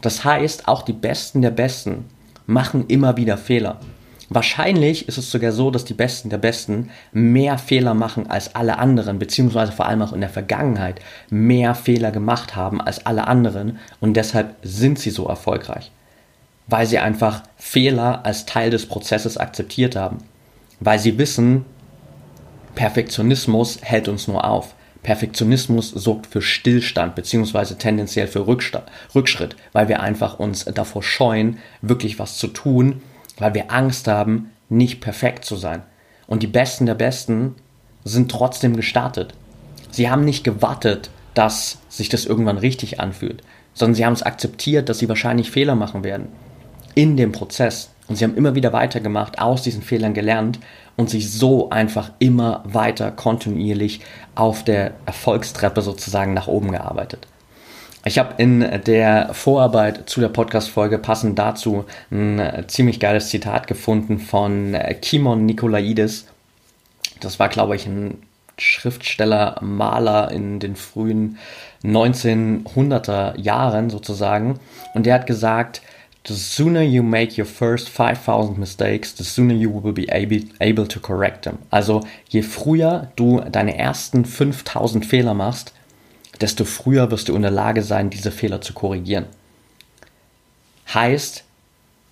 Das 0.00 0.24
heißt, 0.24 0.66
auch 0.66 0.82
die 0.82 0.92
Besten 0.92 1.42
der 1.42 1.52
Besten 1.52 2.06
machen 2.46 2.86
immer 2.88 3.16
wieder 3.16 3.38
Fehler. 3.38 3.78
Wahrscheinlich 4.30 5.08
ist 5.08 5.16
es 5.16 5.30
sogar 5.30 5.52
so, 5.52 5.70
dass 5.70 5.86
die 5.86 5.94
Besten 5.94 6.28
der 6.28 6.38
Besten 6.38 6.90
mehr 7.12 7.56
Fehler 7.56 7.94
machen 7.94 8.28
als 8.28 8.54
alle 8.54 8.78
anderen, 8.78 9.18
beziehungsweise 9.18 9.72
vor 9.72 9.86
allem 9.86 10.02
auch 10.02 10.12
in 10.12 10.20
der 10.20 10.28
Vergangenheit 10.28 11.00
mehr 11.30 11.74
Fehler 11.74 12.10
gemacht 12.10 12.54
haben 12.54 12.80
als 12.80 13.06
alle 13.06 13.26
anderen 13.26 13.78
und 14.00 14.14
deshalb 14.14 14.56
sind 14.62 14.98
sie 14.98 15.10
so 15.10 15.26
erfolgreich. 15.26 15.90
Weil 16.66 16.86
sie 16.86 16.98
einfach 16.98 17.42
Fehler 17.56 18.26
als 18.26 18.44
Teil 18.44 18.68
des 18.68 18.84
Prozesses 18.84 19.38
akzeptiert 19.38 19.96
haben. 19.96 20.18
Weil 20.80 20.98
sie 20.98 21.16
wissen, 21.16 21.64
Perfektionismus 22.74 23.78
hält 23.80 24.08
uns 24.08 24.28
nur 24.28 24.44
auf. 24.44 24.74
Perfektionismus 25.02 25.88
sorgt 25.88 26.26
für 26.26 26.42
Stillstand 26.42 27.14
beziehungsweise 27.14 27.78
tendenziell 27.78 28.26
für 28.26 28.46
Rückschritt, 28.46 29.56
weil 29.72 29.88
wir 29.88 30.00
einfach 30.00 30.38
uns 30.38 30.66
davor 30.66 31.02
scheuen, 31.02 31.58
wirklich 31.80 32.18
was 32.18 32.36
zu 32.36 32.48
tun 32.48 33.00
weil 33.38 33.54
wir 33.54 33.70
Angst 33.72 34.08
haben, 34.08 34.50
nicht 34.68 35.00
perfekt 35.00 35.44
zu 35.44 35.56
sein. 35.56 35.82
Und 36.26 36.42
die 36.42 36.48
Besten 36.48 36.86
der 36.86 36.94
Besten 36.94 37.54
sind 38.04 38.30
trotzdem 38.30 38.76
gestartet. 38.76 39.34
Sie 39.90 40.10
haben 40.10 40.24
nicht 40.24 40.44
gewartet, 40.44 41.10
dass 41.34 41.78
sich 41.88 42.08
das 42.08 42.26
irgendwann 42.26 42.58
richtig 42.58 43.00
anfühlt, 43.00 43.42
sondern 43.74 43.94
sie 43.94 44.04
haben 44.04 44.12
es 44.12 44.22
akzeptiert, 44.22 44.88
dass 44.88 44.98
sie 44.98 45.08
wahrscheinlich 45.08 45.50
Fehler 45.50 45.74
machen 45.74 46.04
werden 46.04 46.28
in 46.94 47.16
dem 47.16 47.32
Prozess. 47.32 47.90
Und 48.08 48.16
sie 48.16 48.24
haben 48.24 48.36
immer 48.36 48.54
wieder 48.54 48.72
weitergemacht, 48.72 49.38
aus 49.38 49.62
diesen 49.62 49.82
Fehlern 49.82 50.14
gelernt 50.14 50.58
und 50.96 51.10
sich 51.10 51.30
so 51.30 51.70
einfach 51.70 52.10
immer 52.18 52.62
weiter 52.64 53.12
kontinuierlich 53.12 54.00
auf 54.34 54.64
der 54.64 54.94
Erfolgstreppe 55.06 55.82
sozusagen 55.82 56.34
nach 56.34 56.48
oben 56.48 56.72
gearbeitet. 56.72 57.28
Ich 58.04 58.18
habe 58.18 58.34
in 58.40 58.60
der 58.86 59.34
Vorarbeit 59.34 60.08
zu 60.08 60.20
der 60.20 60.28
Podcast-Folge 60.28 60.98
passend 60.98 61.38
dazu 61.38 61.84
ein 62.10 62.64
ziemlich 62.68 63.00
geiles 63.00 63.28
Zitat 63.28 63.66
gefunden 63.66 64.18
von 64.18 64.76
Kimon 65.02 65.44
Nikolaidis. 65.46 66.26
Das 67.20 67.38
war, 67.38 67.48
glaube 67.48 67.76
ich, 67.76 67.86
ein 67.86 68.18
Schriftsteller, 68.56 69.58
Maler 69.60 70.30
in 70.30 70.60
den 70.60 70.76
frühen 70.76 71.38
1900er 71.84 73.38
Jahren 73.38 73.90
sozusagen. 73.90 74.58
Und 74.94 75.04
der 75.06 75.14
hat 75.14 75.26
gesagt, 75.26 75.82
the 76.26 76.34
sooner 76.34 76.82
you 76.82 77.02
make 77.02 77.40
your 77.40 77.46
first 77.46 77.88
5000 77.88 78.58
mistakes, 78.58 79.14
the 79.16 79.24
sooner 79.24 79.54
you 79.54 79.82
will 79.82 79.92
be 79.92 80.06
able, 80.12 80.42
able 80.60 80.86
to 80.86 81.00
correct 81.00 81.42
them. 81.42 81.58
Also 81.70 82.04
je 82.28 82.42
früher 82.42 83.08
du 83.16 83.40
deine 83.40 83.76
ersten 83.76 84.24
5000 84.24 85.04
Fehler 85.04 85.34
machst, 85.34 85.72
desto 86.40 86.64
früher 86.64 87.10
wirst 87.10 87.28
du 87.28 87.34
in 87.34 87.42
der 87.42 87.50
Lage 87.50 87.82
sein, 87.82 88.10
diese 88.10 88.30
Fehler 88.30 88.60
zu 88.60 88.72
korrigieren. 88.72 89.26
Heißt, 90.92 91.44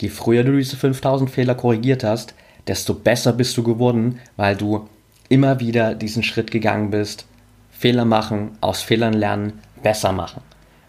je 0.01 0.09
früher 0.09 0.45
du 0.45 0.57
diese 0.57 0.77
5000 0.77 1.31
Fehler 1.31 1.55
korrigiert 1.55 2.05
hast, 2.05 2.35
desto 2.67 2.95
besser 2.95 3.33
bist 3.33 3.57
du 3.57 3.63
geworden, 3.63 4.19
weil 4.37 4.57
du 4.57 4.89
immer 5.29 5.61
wieder 5.61 5.95
diesen 5.95 6.23
Schritt 6.23 6.51
gegangen 6.51 6.91
bist, 6.91 7.27
Fehler 7.71 8.05
machen, 8.05 8.57
aus 8.61 8.83
Fehlern 8.83 9.15
lernen, 9.15 9.61
besser 9.83 10.13
machen. 10.13 10.43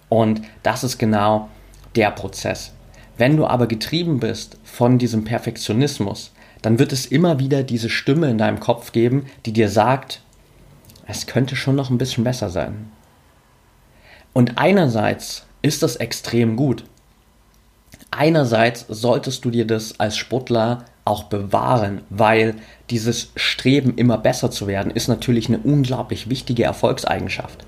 Und 0.09 0.41
das 0.63 0.83
ist 0.83 0.97
genau 0.97 1.49
der 1.95 2.11
Prozess. 2.11 2.71
Wenn 3.17 3.35
du 3.35 3.45
aber 3.45 3.67
getrieben 3.67 4.19
bist 4.19 4.57
von 4.63 4.97
diesem 4.97 5.23
Perfektionismus, 5.23 6.31
dann 6.61 6.79
wird 6.79 6.93
es 6.93 7.05
immer 7.05 7.39
wieder 7.39 7.63
diese 7.63 7.89
Stimme 7.89 8.29
in 8.29 8.37
deinem 8.37 8.59
Kopf 8.59 8.91
geben, 8.91 9.25
die 9.45 9.53
dir 9.53 9.69
sagt, 9.69 10.21
es 11.07 11.25
könnte 11.25 11.55
schon 11.55 11.75
noch 11.75 11.89
ein 11.89 11.97
bisschen 11.97 12.23
besser 12.23 12.49
sein. 12.49 12.91
Und 14.37 14.59
einerseits 14.59 15.47
ist 15.63 15.81
das 15.81 15.95
extrem 15.95 16.57
gut. 16.57 16.83
Einerseits 18.11 18.85
solltest 18.87 19.43
du 19.43 19.49
dir 19.49 19.65
das 19.65 19.99
als 19.99 20.15
Sportler 20.15 20.85
auch 21.05 21.23
bewahren, 21.23 22.01
weil 22.11 22.53
dieses 22.91 23.31
Streben 23.35 23.95
immer 23.95 24.19
besser 24.19 24.51
zu 24.51 24.67
werden 24.67 24.91
ist 24.91 25.07
natürlich 25.07 25.47
eine 25.47 25.57
unglaublich 25.57 26.29
wichtige 26.29 26.65
Erfolgseigenschaft. 26.65 27.65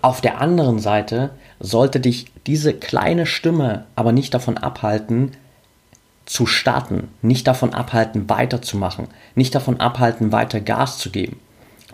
Auf 0.00 0.20
der 0.20 0.40
anderen 0.40 0.78
Seite 0.78 1.30
sollte 1.58 1.98
dich 1.98 2.26
diese 2.46 2.72
kleine 2.72 3.26
Stimme 3.26 3.86
aber 3.96 4.12
nicht 4.12 4.32
davon 4.32 4.58
abhalten, 4.58 5.32
zu 6.24 6.46
starten, 6.46 7.08
nicht 7.20 7.48
davon 7.48 7.74
abhalten, 7.74 8.30
weiterzumachen, 8.30 9.08
nicht 9.34 9.56
davon 9.56 9.80
abhalten, 9.80 10.30
weiter 10.30 10.60
Gas 10.60 10.98
zu 10.98 11.10
geben, 11.10 11.40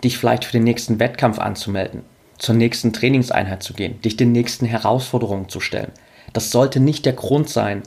dich 0.03 0.19
vielleicht 0.19 0.45
für 0.45 0.51
den 0.51 0.65
nächsten 0.65 0.99
Wettkampf 0.99 1.39
anzumelden, 1.39 2.03
zur 2.37 2.55
nächsten 2.55 2.93
Trainingseinheit 2.93 3.63
zu 3.63 3.73
gehen, 3.73 4.01
dich 4.01 4.17
den 4.17 4.31
nächsten 4.31 4.65
Herausforderungen 4.65 5.49
zu 5.49 5.59
stellen. 5.59 5.91
Das 6.33 6.51
sollte 6.51 6.79
nicht 6.79 7.05
der 7.05 7.13
Grund 7.13 7.49
sein, 7.49 7.83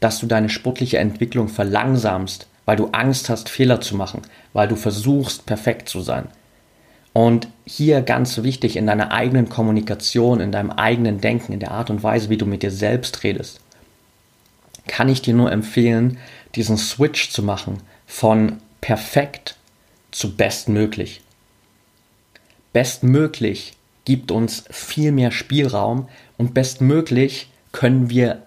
dass 0.00 0.18
du 0.18 0.26
deine 0.26 0.48
sportliche 0.48 0.98
Entwicklung 0.98 1.48
verlangsamst, 1.48 2.46
weil 2.64 2.76
du 2.76 2.88
Angst 2.92 3.30
hast, 3.30 3.48
Fehler 3.48 3.80
zu 3.80 3.96
machen, 3.96 4.22
weil 4.52 4.68
du 4.68 4.76
versuchst, 4.76 5.46
perfekt 5.46 5.88
zu 5.88 6.00
sein. 6.00 6.26
Und 7.12 7.48
hier 7.64 8.02
ganz 8.02 8.42
wichtig 8.42 8.76
in 8.76 8.86
deiner 8.86 9.10
eigenen 9.10 9.48
Kommunikation, 9.48 10.40
in 10.40 10.52
deinem 10.52 10.70
eigenen 10.70 11.20
Denken, 11.20 11.52
in 11.52 11.60
der 11.60 11.70
Art 11.70 11.88
und 11.88 12.02
Weise, 12.02 12.28
wie 12.28 12.36
du 12.36 12.44
mit 12.44 12.62
dir 12.62 12.70
selbst 12.70 13.22
redest, 13.22 13.60
kann 14.86 15.08
ich 15.08 15.22
dir 15.22 15.32
nur 15.32 15.50
empfehlen, 15.50 16.18
diesen 16.54 16.76
Switch 16.76 17.30
zu 17.30 17.42
machen 17.42 17.78
von 18.06 18.58
perfekt 18.80 19.56
zu 20.10 20.36
bestmöglich. 20.36 21.22
Bestmöglich 22.72 23.75
gibt 24.06 24.30
uns 24.30 24.64
viel 24.70 25.12
mehr 25.12 25.30
Spielraum 25.30 26.08
und 26.38 26.54
bestmöglich 26.54 27.50
können 27.72 28.08
wir 28.08 28.42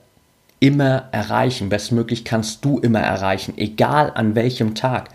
immer 0.59 1.09
erreichen. 1.11 1.69
Bestmöglich 1.69 2.25
kannst 2.25 2.65
du 2.65 2.79
immer 2.79 3.01
erreichen, 3.01 3.53
egal 3.57 4.11
an 4.15 4.33
welchem 4.33 4.73
Tag, 4.73 5.09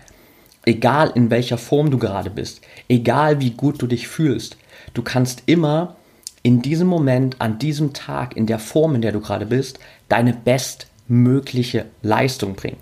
egal 0.65 1.11
in 1.15 1.29
welcher 1.29 1.57
Form 1.57 1.91
du 1.91 1.97
gerade 1.97 2.29
bist, 2.29 2.61
egal 2.87 3.41
wie 3.41 3.51
gut 3.51 3.81
du 3.81 3.87
dich 3.87 4.07
fühlst. 4.07 4.55
Du 4.93 5.01
kannst 5.01 5.43
immer 5.47 5.97
in 6.43 6.61
diesem 6.61 6.87
Moment, 6.87 7.41
an 7.41 7.57
diesem 7.57 7.93
Tag, 7.93 8.37
in 8.37 8.45
der 8.45 8.59
Form, 8.59 8.95
in 8.95 9.01
der 9.01 9.11
du 9.11 9.19
gerade 9.19 9.47
bist, 9.47 9.79
deine 10.09 10.33
bestmögliche 10.33 11.87
Leistung 12.03 12.55
bringen. 12.55 12.77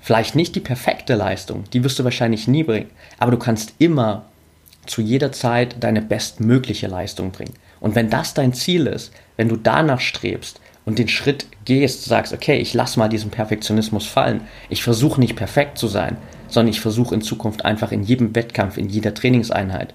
Vielleicht 0.00 0.34
nicht 0.34 0.56
die 0.56 0.60
perfekte 0.60 1.14
Leistung, 1.14 1.64
die 1.72 1.84
wirst 1.84 1.98
du 2.00 2.04
wahrscheinlich 2.04 2.48
nie 2.48 2.64
bringen, 2.64 2.90
aber 3.18 3.30
du 3.30 3.36
kannst 3.36 3.74
immer 3.78 4.24
zu 4.86 5.02
jeder 5.02 5.32
Zeit 5.32 5.76
deine 5.80 6.02
bestmögliche 6.02 6.86
Leistung 6.86 7.30
bringen. 7.30 7.54
Und 7.80 7.94
wenn 7.94 8.10
das 8.10 8.34
dein 8.34 8.52
Ziel 8.52 8.86
ist, 8.86 9.12
wenn 9.36 9.48
du 9.48 9.56
danach 9.56 10.00
strebst 10.00 10.60
und 10.84 10.98
den 10.98 11.08
Schritt 11.08 11.46
gehst, 11.64 12.04
sagst, 12.04 12.32
okay, 12.32 12.58
ich 12.58 12.74
lass 12.74 12.96
mal 12.96 13.08
diesen 13.08 13.30
Perfektionismus 13.30 14.06
fallen, 14.06 14.42
ich 14.68 14.82
versuche 14.82 15.20
nicht 15.20 15.36
perfekt 15.36 15.78
zu 15.78 15.88
sein, 15.88 16.16
sondern 16.48 16.70
ich 16.70 16.80
versuche 16.80 17.14
in 17.14 17.22
Zukunft 17.22 17.64
einfach 17.64 17.92
in 17.92 18.02
jedem 18.02 18.34
Wettkampf, 18.34 18.76
in 18.76 18.88
jeder 18.88 19.14
Trainingseinheit 19.14 19.94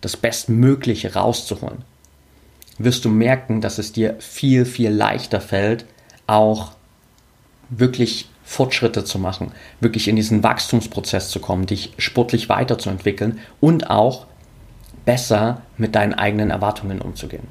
das 0.00 0.16
Bestmögliche 0.16 1.14
rauszuholen, 1.14 1.82
wirst 2.78 3.04
du 3.04 3.08
merken, 3.08 3.60
dass 3.60 3.78
es 3.78 3.92
dir 3.92 4.16
viel, 4.18 4.64
viel 4.66 4.90
leichter 4.90 5.40
fällt, 5.40 5.86
auch 6.26 6.72
wirklich 7.70 8.28
Fortschritte 8.44 9.04
zu 9.04 9.18
machen, 9.18 9.52
wirklich 9.80 10.06
in 10.06 10.16
diesen 10.16 10.42
Wachstumsprozess 10.42 11.30
zu 11.30 11.40
kommen, 11.40 11.66
dich 11.66 11.92
sportlich 11.98 12.48
weiterzuentwickeln 12.48 13.40
und 13.60 13.90
auch 13.90 14.26
besser 15.04 15.62
mit 15.76 15.94
deinen 15.94 16.14
eigenen 16.14 16.50
Erwartungen 16.50 17.00
umzugehen. 17.00 17.48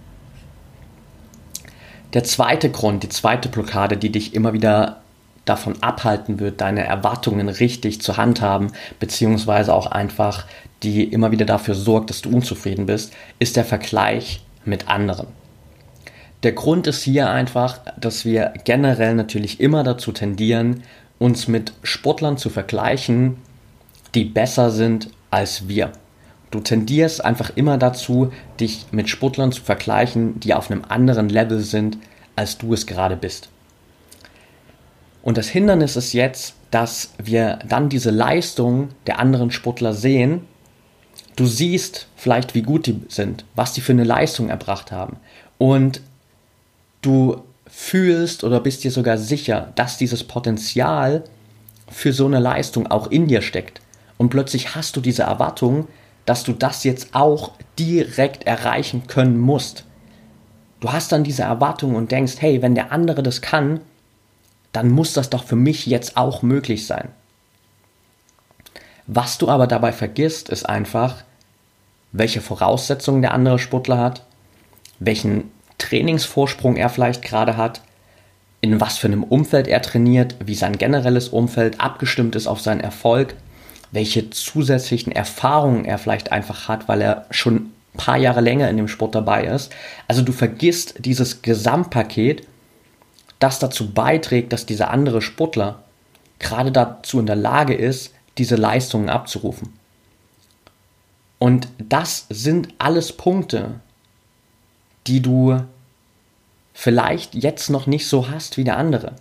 Der 2.14 2.24
zweite 2.24 2.70
Grund, 2.70 3.04
die 3.04 3.10
zweite 3.10 3.50
Blockade, 3.50 3.98
die 3.98 4.12
dich 4.12 4.36
immer 4.36 4.54
wieder 4.54 5.02
davon 5.46 5.82
abhalten 5.82 6.40
wird, 6.40 6.62
deine 6.62 6.86
Erwartungen 6.86 7.50
richtig 7.50 8.02
zu 8.02 8.18
handhaben, 8.18 8.72
beziehungsweise 9.00 9.74
auch 9.74 9.88
einfach, 9.88 10.46
die 10.84 11.04
immer 11.04 11.32
wieder 11.32 11.46
dafür 11.46 11.76
sorgt, 11.76 12.12
dass 12.12 12.22
du 12.22 12.30
unzufrieden 12.30 12.86
bist, 12.86 13.14
ist 13.40 13.56
der 13.56 13.66
Vergleich 13.66 14.42
mit 14.64 14.88
anderen. 14.88 15.28
Der 16.44 16.52
Grund 16.52 16.88
ist 16.88 17.04
hier 17.04 17.30
einfach, 17.30 17.80
dass 17.98 18.26
wir 18.26 18.54
generell 18.66 19.16
natürlich 19.16 19.62
immer 19.62 19.84
dazu 19.84 20.12
tendieren, 20.12 20.84
uns 21.18 21.48
mit 21.48 21.72
Sportlern 21.84 22.38
zu 22.38 22.50
vergleichen, 22.50 23.38
die 24.14 24.26
besser 24.26 24.70
sind 24.70 25.10
als 25.32 25.70
wir. 25.70 25.94
Du 26.52 26.60
tendierst 26.60 27.24
einfach 27.24 27.52
immer 27.56 27.78
dazu, 27.78 28.32
dich 28.60 28.88
mit 28.92 29.10
Sportlern 29.10 29.54
zu 29.54 29.64
vergleichen, 29.64 30.40
die 30.42 30.54
auf 30.54 30.70
einem 30.70 30.84
anderen 30.88 31.30
Level 31.30 31.62
sind, 31.62 31.98
als 32.36 32.58
du 32.58 32.74
es 32.74 32.86
gerade 32.86 33.16
bist. 33.16 33.50
Und 35.24 35.38
das 35.38 35.48
Hindernis 35.48 35.96
ist 35.96 36.12
jetzt, 36.12 36.56
dass 36.70 37.14
wir 37.18 37.60
dann 37.68 37.88
diese 37.88 38.12
Leistung 38.12 38.90
der 39.08 39.20
anderen 39.20 39.50
Sportler 39.50 39.94
sehen. 39.94 40.42
Du 41.38 41.46
siehst 41.46 42.08
vielleicht, 42.18 42.54
wie 42.54 42.62
gut 42.62 42.86
die 42.86 43.02
sind, 43.08 43.46
was 43.56 43.72
die 43.74 43.82
für 43.82 43.94
eine 43.94 44.04
Leistung 44.04 44.50
erbracht 44.50 44.92
haben. 44.92 45.18
Und 45.58 46.02
du 47.04 47.44
fühlst 47.68 48.44
oder 48.44 48.60
bist 48.60 48.84
dir 48.84 48.92
sogar 48.92 49.18
sicher, 49.18 49.72
dass 49.76 49.98
dieses 49.98 50.24
Potenzial 50.24 51.24
für 51.90 52.14
so 52.14 52.26
eine 52.26 52.40
Leistung 52.40 52.88
auch 52.88 53.08
in 53.08 53.28
dir 53.28 53.42
steckt. 53.42 53.82
Und 54.18 54.30
plötzlich 54.30 54.76
hast 54.76 54.96
du 54.96 55.02
diese 55.02 55.24
Erwartung, 55.24 55.88
dass 56.26 56.44
du 56.44 56.54
das 56.54 56.84
jetzt 56.84 57.10
auch 57.14 57.52
direkt 57.78 58.46
erreichen 58.46 59.08
können 59.08 59.40
musst. 59.40 59.86
Du 60.80 60.92
hast 60.92 61.12
dann 61.12 61.24
diese 61.24 61.44
Erwartung 61.44 61.96
und 61.96 62.12
denkst, 62.12 62.36
hey, 62.40 62.62
wenn 62.62 62.76
der 62.76 62.92
andere 62.92 63.24
das 63.24 63.42
kann, 63.42 63.82
dann 64.72 64.90
muss 64.90 65.14
das 65.14 65.30
doch 65.30 65.44
für 65.44 65.56
mich 65.56 65.86
jetzt 65.86 66.18
auch 66.18 66.42
möglich 66.42 66.88
sein. 66.88 67.10
Was 69.08 69.38
du 69.38 69.50
aber 69.50 69.68
dabei 69.68 69.92
vergisst, 69.92 70.50
ist 70.50 70.68
einfach, 70.68 71.24
welche 72.12 72.42
Voraussetzungen 72.42 73.22
der 73.22 73.34
andere 73.34 73.60
Sportler 73.60 73.98
hat, 73.98 74.26
welchen 75.00 75.52
Trainingsvorsprung 75.84 76.78
er 76.78 76.90
vielleicht 76.90 77.22
gerade 77.22 77.58
hat, 77.58 77.82
in 78.62 78.80
was 78.80 78.98
für 78.98 79.08
einem 79.08 79.24
Umfeld 79.24 79.68
er 79.68 79.82
trainiert, 79.82 80.36
wie 80.44 80.56
sein 80.56 80.78
generelles 80.78 81.28
Umfeld 81.28 81.82
abgestimmt 81.82 82.36
ist 82.36 82.48
auf 82.48 82.62
seinen 82.62 82.80
Erfolg, 82.80 83.36
welche 83.92 84.30
zusätzlichen 84.30 85.12
Erfahrungen 85.12 85.84
er 85.84 85.98
vielleicht 85.98 86.32
einfach 86.32 86.70
hat, 86.70 86.88
weil 86.88 87.02
er 87.02 87.26
schon 87.30 87.56
ein 87.56 87.98
paar 87.98 88.18
Jahre 88.18 88.40
länger 88.40 88.70
in 88.70 88.78
dem 88.78 88.88
Sport 88.88 89.16
dabei 89.16 89.46
ist. 89.46 89.72
Also 90.08 90.22
du 90.22 90.32
vergisst 90.32 90.96
dieses 91.00 91.42
Gesamtpaket 91.42 92.48
das 93.40 93.60
dazu 93.60 93.92
beiträgt, 93.92 94.54
dass 94.54 94.66
dieser 94.66 94.90
andere 94.90 95.22
Sportler 95.22 95.84
gerade 96.40 96.72
dazu 96.72 97.20
in 97.20 97.26
der 97.26 97.36
Lage 97.36 97.74
ist, 97.74 98.14
diese 98.38 98.56
Leistungen 98.56 99.10
abzurufen. 99.10 99.74
Und 101.38 101.68
das 101.78 102.26
sind 102.30 102.70
alles 102.78 103.12
Punkte, 103.12 103.82
die 105.08 105.22
du 105.22 105.60
vielleicht 106.74 107.36
jetzt 107.36 107.70
noch 107.70 107.88
nicht 107.88 108.08
so 108.08 108.30
hast 108.30 108.58
wie 108.58 108.64
der 108.64 108.78
andere. 108.78 109.14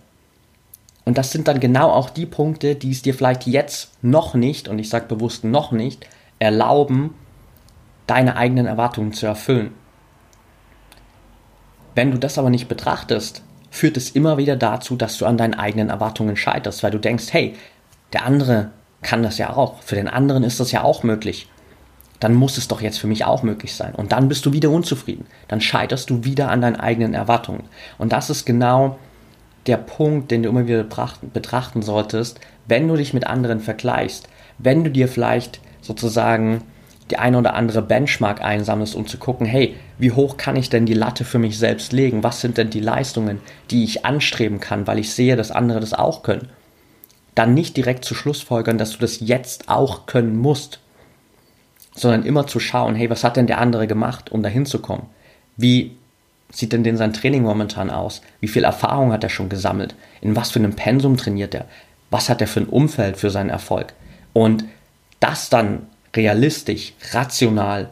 Und 1.05 1.17
das 1.17 1.31
sind 1.31 1.47
dann 1.47 1.59
genau 1.59 1.89
auch 1.89 2.09
die 2.09 2.25
Punkte, 2.25 2.75
die 2.75 2.91
es 2.91 3.01
dir 3.01 3.13
vielleicht 3.13 3.45
jetzt 3.45 3.91
noch 4.01 4.33
nicht, 4.33 4.67
und 4.67 4.79
ich 4.79 4.89
sage 4.89 5.07
bewusst 5.07 5.43
noch 5.43 5.71
nicht, 5.71 6.07
erlauben, 6.39 7.13
deine 8.07 8.35
eigenen 8.35 8.65
Erwartungen 8.65 9.13
zu 9.13 9.25
erfüllen. 9.25 9.73
Wenn 11.95 12.11
du 12.11 12.17
das 12.17 12.37
aber 12.37 12.49
nicht 12.49 12.67
betrachtest, 12.67 13.43
führt 13.69 13.97
es 13.97 14.11
immer 14.11 14.37
wieder 14.37 14.55
dazu, 14.55 14.95
dass 14.95 15.17
du 15.17 15.25
an 15.25 15.37
deinen 15.37 15.53
eigenen 15.53 15.89
Erwartungen 15.89 16.35
scheiterst, 16.35 16.83
weil 16.83 16.91
du 16.91 16.99
denkst, 16.99 17.25
hey, 17.31 17.55
der 18.13 18.25
andere 18.25 18.71
kann 19.01 19.23
das 19.23 19.37
ja 19.37 19.55
auch, 19.55 19.81
für 19.81 19.95
den 19.95 20.07
anderen 20.07 20.43
ist 20.43 20.59
das 20.59 20.71
ja 20.71 20.83
auch 20.83 21.03
möglich. 21.03 21.47
Dann 22.23 22.35
muss 22.35 22.57
es 22.57 22.69
doch 22.69 22.79
jetzt 22.79 22.99
für 22.99 23.07
mich 23.07 23.25
auch 23.25 23.43
möglich 23.43 23.75
sein. 23.75 23.93
Und 23.95 24.13
dann 24.13 24.29
bist 24.29 24.45
du 24.45 24.53
wieder 24.53 24.69
unzufrieden. 24.69 25.25
Dann 25.49 25.59
scheiterst 25.59 26.09
du 26.09 26.23
wieder 26.23 26.49
an 26.49 26.61
deinen 26.61 26.77
eigenen 26.77 27.13
Erwartungen. 27.13 27.65
Und 27.97 28.13
das 28.13 28.29
ist 28.29 28.45
genau 28.45 28.97
der 29.67 29.75
Punkt, 29.75 30.31
den 30.31 30.41
du 30.41 30.47
immer 30.47 30.65
wieder 30.65 30.85
betrachten 31.33 31.81
solltest, 31.81 32.39
wenn 32.65 32.87
du 32.87 32.95
dich 32.95 33.13
mit 33.13 33.27
anderen 33.27 33.59
vergleichst. 33.59 34.29
Wenn 34.57 34.85
du 34.85 34.89
dir 34.89 35.09
vielleicht 35.09 35.59
sozusagen 35.81 36.63
die 37.11 37.17
eine 37.17 37.37
oder 37.37 37.55
andere 37.55 37.81
Benchmark 37.81 38.41
einsammelst, 38.41 38.95
um 38.95 39.05
zu 39.05 39.17
gucken, 39.17 39.45
hey, 39.45 39.75
wie 39.97 40.13
hoch 40.13 40.37
kann 40.37 40.55
ich 40.55 40.69
denn 40.69 40.85
die 40.85 40.93
Latte 40.93 41.25
für 41.25 41.39
mich 41.39 41.57
selbst 41.59 41.91
legen? 41.91 42.23
Was 42.23 42.39
sind 42.39 42.57
denn 42.57 42.69
die 42.69 42.79
Leistungen, 42.79 43.41
die 43.69 43.83
ich 43.83 44.05
anstreben 44.05 44.61
kann, 44.61 44.87
weil 44.87 44.99
ich 44.99 45.11
sehe, 45.11 45.35
dass 45.35 45.51
andere 45.51 45.81
das 45.81 45.93
auch 45.93 46.23
können? 46.23 46.47
Dann 47.35 47.53
nicht 47.53 47.75
direkt 47.75 48.05
zu 48.05 48.15
Schlussfolgern, 48.15 48.77
dass 48.77 48.91
du 48.91 48.99
das 48.99 49.19
jetzt 49.19 49.67
auch 49.67 50.05
können 50.05 50.37
musst, 50.37 50.79
sondern 51.95 52.23
immer 52.23 52.47
zu 52.47 52.59
schauen, 52.59 52.95
hey, 52.95 53.09
was 53.09 53.23
hat 53.23 53.37
denn 53.37 53.47
der 53.47 53.59
andere 53.59 53.87
gemacht, 53.87 54.31
um 54.31 54.43
dahin 54.43 54.65
zu 54.65 54.79
kommen? 54.79 55.07
Wie 55.57 55.95
sieht 56.51 56.73
denn 56.73 56.83
denn 56.83 56.97
sein 56.97 57.13
Training 57.13 57.43
momentan 57.43 57.89
aus? 57.89 58.21
Wie 58.39 58.47
viel 58.47 58.63
Erfahrung 58.63 59.11
hat 59.11 59.23
er 59.23 59.29
schon 59.29 59.49
gesammelt? 59.49 59.95
In 60.21 60.35
was 60.35 60.51
für 60.51 60.59
einem 60.59 60.73
Pensum 60.73 61.17
trainiert 61.17 61.55
er? 61.55 61.65
Was 62.09 62.29
hat 62.29 62.41
er 62.41 62.47
für 62.47 62.61
ein 62.61 62.67
Umfeld 62.67 63.17
für 63.17 63.29
seinen 63.29 63.49
Erfolg? 63.49 63.93
Und 64.33 64.65
das 65.19 65.49
dann 65.49 65.87
realistisch, 66.15 66.93
rational 67.11 67.89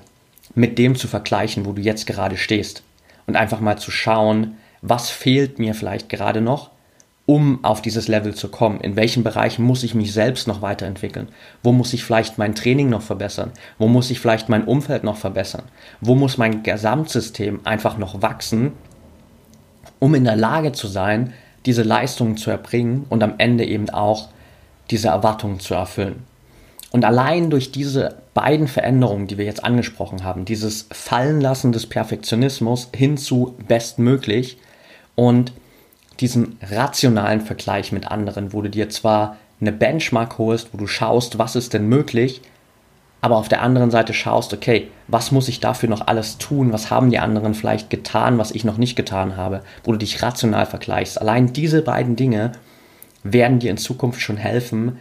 mit 0.53 0.77
dem 0.77 0.95
zu 0.95 1.07
vergleichen, 1.07 1.65
wo 1.65 1.71
du 1.71 1.81
jetzt 1.81 2.05
gerade 2.07 2.37
stehst. 2.37 2.83
Und 3.25 3.35
einfach 3.35 3.59
mal 3.59 3.77
zu 3.77 3.91
schauen, 3.91 4.57
was 4.81 5.09
fehlt 5.09 5.59
mir 5.59 5.73
vielleicht 5.73 6.09
gerade 6.09 6.41
noch, 6.41 6.70
um 7.31 7.63
auf 7.63 7.81
dieses 7.81 8.09
Level 8.09 8.35
zu 8.35 8.49
kommen. 8.49 8.81
In 8.81 8.97
welchen 8.97 9.23
Bereichen 9.23 9.63
muss 9.63 9.83
ich 9.83 9.95
mich 9.95 10.11
selbst 10.11 10.49
noch 10.49 10.61
weiterentwickeln? 10.61 11.29
Wo 11.63 11.71
muss 11.71 11.93
ich 11.93 12.03
vielleicht 12.03 12.37
mein 12.37 12.55
Training 12.55 12.89
noch 12.89 13.03
verbessern? 13.03 13.51
Wo 13.77 13.87
muss 13.87 14.11
ich 14.11 14.19
vielleicht 14.19 14.49
mein 14.49 14.65
Umfeld 14.65 15.05
noch 15.05 15.15
verbessern? 15.15 15.63
Wo 16.01 16.13
muss 16.13 16.37
mein 16.37 16.61
Gesamtsystem 16.61 17.61
einfach 17.63 17.97
noch 17.97 18.21
wachsen, 18.21 18.73
um 19.97 20.13
in 20.13 20.25
der 20.25 20.35
Lage 20.35 20.73
zu 20.73 20.87
sein, 20.87 21.31
diese 21.65 21.83
Leistungen 21.83 22.35
zu 22.35 22.51
erbringen 22.51 23.05
und 23.07 23.23
am 23.23 23.35
Ende 23.37 23.63
eben 23.63 23.89
auch 23.91 24.27
diese 24.89 25.07
Erwartungen 25.07 25.61
zu 25.61 25.73
erfüllen? 25.73 26.23
Und 26.91 27.05
allein 27.05 27.49
durch 27.49 27.71
diese 27.71 28.17
beiden 28.33 28.67
Veränderungen, 28.67 29.27
die 29.27 29.37
wir 29.37 29.45
jetzt 29.45 29.63
angesprochen 29.63 30.25
haben, 30.25 30.43
dieses 30.43 30.89
Fallenlassen 30.91 31.71
des 31.71 31.87
Perfektionismus 31.87 32.89
hin 32.93 33.15
zu 33.15 33.55
bestmöglich 33.69 34.57
und 35.15 35.53
diesen 36.21 36.57
rationalen 36.61 37.41
Vergleich 37.41 37.91
mit 37.91 38.09
anderen, 38.09 38.53
wo 38.53 38.61
du 38.61 38.69
dir 38.69 38.89
zwar 38.89 39.37
eine 39.59 39.71
Benchmark 39.71 40.37
holst, 40.37 40.69
wo 40.73 40.77
du 40.77 40.87
schaust, 40.87 41.37
was 41.37 41.55
ist 41.55 41.73
denn 41.73 41.87
möglich, 41.87 42.41
aber 43.21 43.37
auf 43.37 43.47
der 43.47 43.61
anderen 43.61 43.91
Seite 43.91 44.13
schaust, 44.13 44.53
okay, 44.53 44.87
was 45.07 45.31
muss 45.31 45.47
ich 45.47 45.59
dafür 45.59 45.89
noch 45.89 46.07
alles 46.07 46.39
tun, 46.39 46.73
was 46.73 46.89
haben 46.89 47.11
die 47.11 47.19
anderen 47.19 47.53
vielleicht 47.53 47.91
getan, 47.91 48.39
was 48.39 48.51
ich 48.51 48.63
noch 48.63 48.77
nicht 48.77 48.95
getan 48.95 49.37
habe, 49.37 49.61
wo 49.83 49.91
du 49.91 49.99
dich 49.99 50.23
rational 50.23 50.65
vergleichst. 50.65 51.21
Allein 51.21 51.53
diese 51.53 51.83
beiden 51.83 52.15
Dinge 52.15 52.53
werden 53.23 53.59
dir 53.59 53.69
in 53.69 53.77
Zukunft 53.77 54.21
schon 54.21 54.37
helfen, 54.37 54.97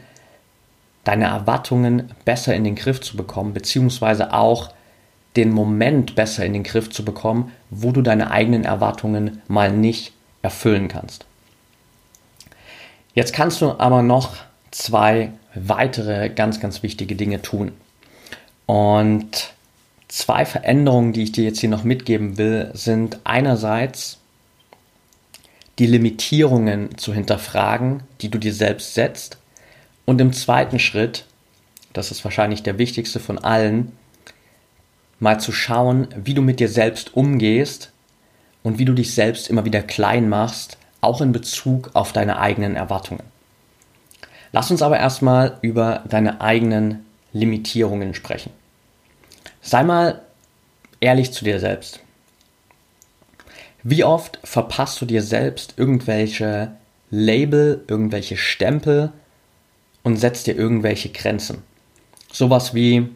deine 1.05 1.25
Erwartungen 1.25 2.11
besser 2.27 2.55
in 2.55 2.65
den 2.65 2.75
Griff 2.75 3.01
zu 3.01 3.17
bekommen, 3.17 3.55
beziehungsweise 3.55 4.35
auch 4.35 4.71
den 5.37 5.51
Moment 5.51 6.15
besser 6.15 6.45
in 6.45 6.53
den 6.53 6.65
Griff 6.65 6.91
zu 6.91 7.05
bekommen, 7.05 7.53
wo 7.71 7.93
du 7.93 8.03
deine 8.03 8.31
eigenen 8.31 8.65
Erwartungen 8.65 9.41
mal 9.49 9.73
nicht 9.73 10.13
erfüllen 10.42 10.88
kannst. 10.88 11.26
Jetzt 13.14 13.33
kannst 13.33 13.61
du 13.61 13.79
aber 13.79 14.03
noch 14.03 14.37
zwei 14.70 15.33
weitere 15.55 16.31
ganz, 16.31 16.61
ganz 16.61 16.83
wichtige 16.83 17.16
Dinge 17.16 17.42
tun. 17.42 17.72
Und 18.66 19.53
zwei 20.09 20.44
Veränderungen, 20.44 21.12
die 21.12 21.24
ich 21.24 21.33
dir 21.33 21.44
jetzt 21.44 21.61
hier 21.61 21.68
noch 21.68 21.85
mitgeben 21.85 22.38
will, 22.38 22.70
sind 22.72 23.18
einerseits 23.24 24.18
die 25.79 25.87
Limitierungen 25.87 26.96
zu 26.98 27.12
hinterfragen, 27.12 28.03
die 28.20 28.31
du 28.31 28.38
dir 28.38 28.53
selbst 28.53 28.94
setzt 28.94 29.38
und 30.05 30.20
im 30.20 30.33
zweiten 30.33 30.79
Schritt, 30.79 31.24
das 31.92 32.11
ist 32.11 32.22
wahrscheinlich 32.24 32.62
der 32.62 32.79
wichtigste 32.79 33.18
von 33.18 33.38
allen, 33.38 33.92
mal 35.18 35.40
zu 35.40 35.53
schauen, 35.53 36.09
wie 36.16 36.35
du 36.35 36.42
mit 36.42 36.61
dir 36.61 36.68
selbst 36.68 37.14
umgehst 37.14 37.92
und 38.62 38.79
wie 38.79 38.85
du 38.85 38.92
dich 38.92 39.14
selbst 39.14 39.49
immer 39.49 39.64
wieder 39.64 39.83
klein 39.83 40.29
machst, 40.29 40.79
auch 41.01 41.20
in 41.20 41.33
Bezug 41.33 41.90
auf 41.94 42.12
deine 42.12 42.38
eigenen 42.38 42.77
Erwartungen. 42.77 43.23
Lass 44.53 44.70
uns 44.70 44.83
aber 44.83 44.99
erstmal 44.99 45.59
über 45.62 46.05
deine 46.09 46.40
eigenen 46.40 47.07
Limitierungen 47.33 48.14
sprechen. 48.14 48.51
Sei 49.62 49.83
mal 49.85 50.23
ehrlich 51.01 51.33
zu 51.33 51.44
dir 51.44 51.61
selbst. 51.61 52.01
Wie 53.83 54.05
oft 54.05 54.38
verpasst 54.44 55.01
du 55.01 55.07
dir 55.07 55.23
selbst 55.23 55.75
irgendwelche 55.77 56.73
Label, 57.11 57.85
irgendwelche 57.88 58.37
Stempel 58.37 59.12
und 60.03 60.16
setzt 60.16 60.46
dir 60.46 60.57
irgendwelche 60.57 61.11
Grenzen. 61.11 61.62
Sowas 62.33 62.75
wie, 62.75 63.09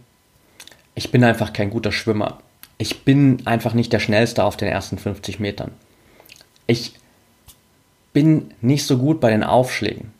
ich 0.94 1.10
bin 1.10 1.22
einfach 1.22 1.52
kein 1.52 1.70
guter 1.70 1.92
Schwimmer. 1.92 2.40
Ich 2.84 3.02
bin 3.02 3.46
einfach 3.46 3.72
nicht 3.72 3.94
der 3.94 3.98
Schnellste 3.98 4.44
auf 4.44 4.58
den 4.58 4.68
ersten 4.68 4.98
50 4.98 5.40
Metern. 5.40 5.70
Ich 6.66 6.92
bin 8.12 8.52
nicht 8.60 8.84
so 8.84 8.98
gut 8.98 9.20
bei 9.20 9.30
den 9.30 9.42
Aufschlägen. 9.42 10.12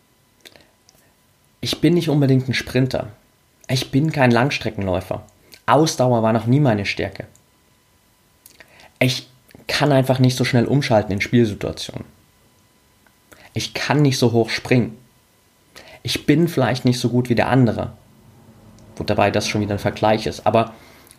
Ich 1.61 1.83
bin 1.83 1.93
nicht 1.93 2.09
unbedingt 2.09 2.49
ein 2.49 2.55
Sprinter. 2.55 3.09
Ich 3.69 3.91
bin 3.91 4.13
kein 4.13 4.31
Langstreckenläufer. 4.31 5.27
Ausdauer 5.67 6.23
war 6.23 6.33
noch 6.33 6.47
nie 6.47 6.59
meine 6.59 6.87
Stärke. 6.87 7.27
Ich 8.99 9.29
kann 9.67 9.93
einfach 9.93 10.19
nicht 10.19 10.35
so 10.39 10.47
schnell 10.47 10.65
umschalten 10.65 11.13
in 11.13 11.21
Spielsituationen. 11.21 12.07
Ich 13.53 13.75
kann 13.75 14.01
nicht 14.01 14.17
so 14.17 14.33
hoch 14.33 14.49
springen. 14.49 14.97
Ich 16.03 16.25
bin 16.25 16.49
vielleicht 16.49 16.87
nicht 16.87 16.99
so 16.99 17.11
gut 17.11 17.29
wie 17.29 17.35
der 17.35 17.51
andere. 17.51 17.93
Wo 18.97 19.05
dabei 19.05 19.31
das 19.31 19.47
schon 19.47 19.61
wieder 19.61 19.75
ein 19.75 19.79
Vergleich 19.79 20.27
ist. 20.27 20.47
Aber 20.47 20.73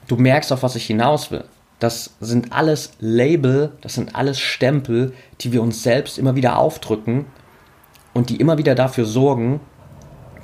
du 0.08 0.16
merkst, 0.18 0.52
auf 0.52 0.64
was 0.64 0.76
ich 0.76 0.86
hinaus 0.86 1.32
will. 1.32 1.46
Das 1.80 2.12
sind 2.22 2.54
alles 2.54 2.92
Label, 3.00 3.72
das 3.82 3.96
sind 3.96 4.16
alles 4.16 4.40
Stempel, 4.40 5.14
die 5.42 5.52
wir 5.52 5.62
uns 5.62 5.84
selbst 5.84 6.18
immer 6.18 6.36
wieder 6.36 6.58
aufdrücken 6.58 7.26
und 8.14 8.30
die 8.30 8.38
immer 8.38 8.58
wieder 8.58 8.76
dafür 8.76 9.06
sorgen, 9.06 9.60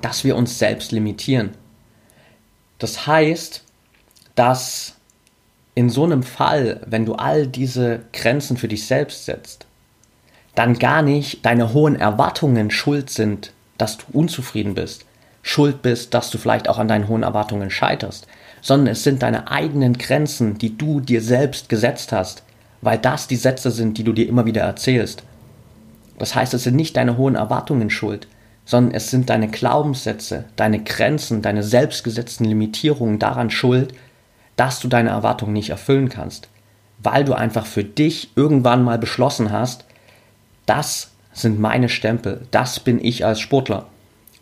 dass 0.01 0.23
wir 0.23 0.35
uns 0.35 0.59
selbst 0.59 0.91
limitieren. 0.91 1.51
Das 2.79 3.07
heißt, 3.07 3.63
dass 4.35 4.95
in 5.73 5.89
so 5.89 6.03
einem 6.03 6.23
Fall, 6.23 6.81
wenn 6.85 7.05
du 7.05 7.15
all 7.15 7.47
diese 7.47 8.01
Grenzen 8.11 8.57
für 8.57 8.67
dich 8.67 8.87
selbst 8.87 9.25
setzt, 9.25 9.65
dann 10.55 10.77
gar 10.77 11.01
nicht 11.01 11.45
deine 11.45 11.73
hohen 11.73 11.95
Erwartungen 11.95 12.71
schuld 12.71 13.09
sind, 13.09 13.53
dass 13.77 13.97
du 13.97 14.05
unzufrieden 14.11 14.73
bist, 14.73 15.05
schuld 15.41 15.81
bist, 15.81 16.13
dass 16.13 16.29
du 16.29 16.37
vielleicht 16.37 16.67
auch 16.67 16.77
an 16.77 16.89
deinen 16.89 17.07
hohen 17.07 17.23
Erwartungen 17.23 17.69
scheiterst, 17.69 18.27
sondern 18.61 18.93
es 18.93 19.03
sind 19.03 19.23
deine 19.23 19.51
eigenen 19.51 19.97
Grenzen, 19.97 20.57
die 20.57 20.77
du 20.77 20.99
dir 20.99 21.21
selbst 21.21 21.67
gesetzt 21.67 22.11
hast, 22.11 22.43
weil 22.81 22.97
das 22.97 23.27
die 23.27 23.35
Sätze 23.35 23.71
sind, 23.71 23.97
die 23.97 24.03
du 24.03 24.13
dir 24.13 24.27
immer 24.27 24.45
wieder 24.45 24.61
erzählst. 24.61 25.23
Das 26.17 26.35
heißt, 26.35 26.53
es 26.53 26.63
sind 26.63 26.75
nicht 26.75 26.95
deine 26.97 27.17
hohen 27.17 27.35
Erwartungen 27.35 27.89
schuld, 27.89 28.27
sondern 28.65 28.93
es 28.93 29.09
sind 29.09 29.29
deine 29.29 29.47
Glaubenssätze, 29.47 30.45
deine 30.55 30.83
Grenzen, 30.83 31.41
deine 31.41 31.63
selbstgesetzten 31.63 32.45
Limitierungen 32.45 33.19
daran 33.19 33.49
schuld, 33.49 33.93
dass 34.55 34.79
du 34.79 34.87
deine 34.87 35.09
Erwartungen 35.09 35.53
nicht 35.53 35.71
erfüllen 35.71 36.09
kannst, 36.09 36.47
weil 37.01 37.25
du 37.25 37.33
einfach 37.33 37.65
für 37.65 37.83
dich 37.83 38.31
irgendwann 38.35 38.83
mal 38.83 38.99
beschlossen 38.99 39.51
hast, 39.51 39.85
das 40.65 41.11
sind 41.33 41.59
meine 41.59 41.89
Stempel, 41.89 42.47
das 42.51 42.79
bin 42.79 43.03
ich 43.03 43.25
als 43.25 43.39
Sportler. 43.39 43.87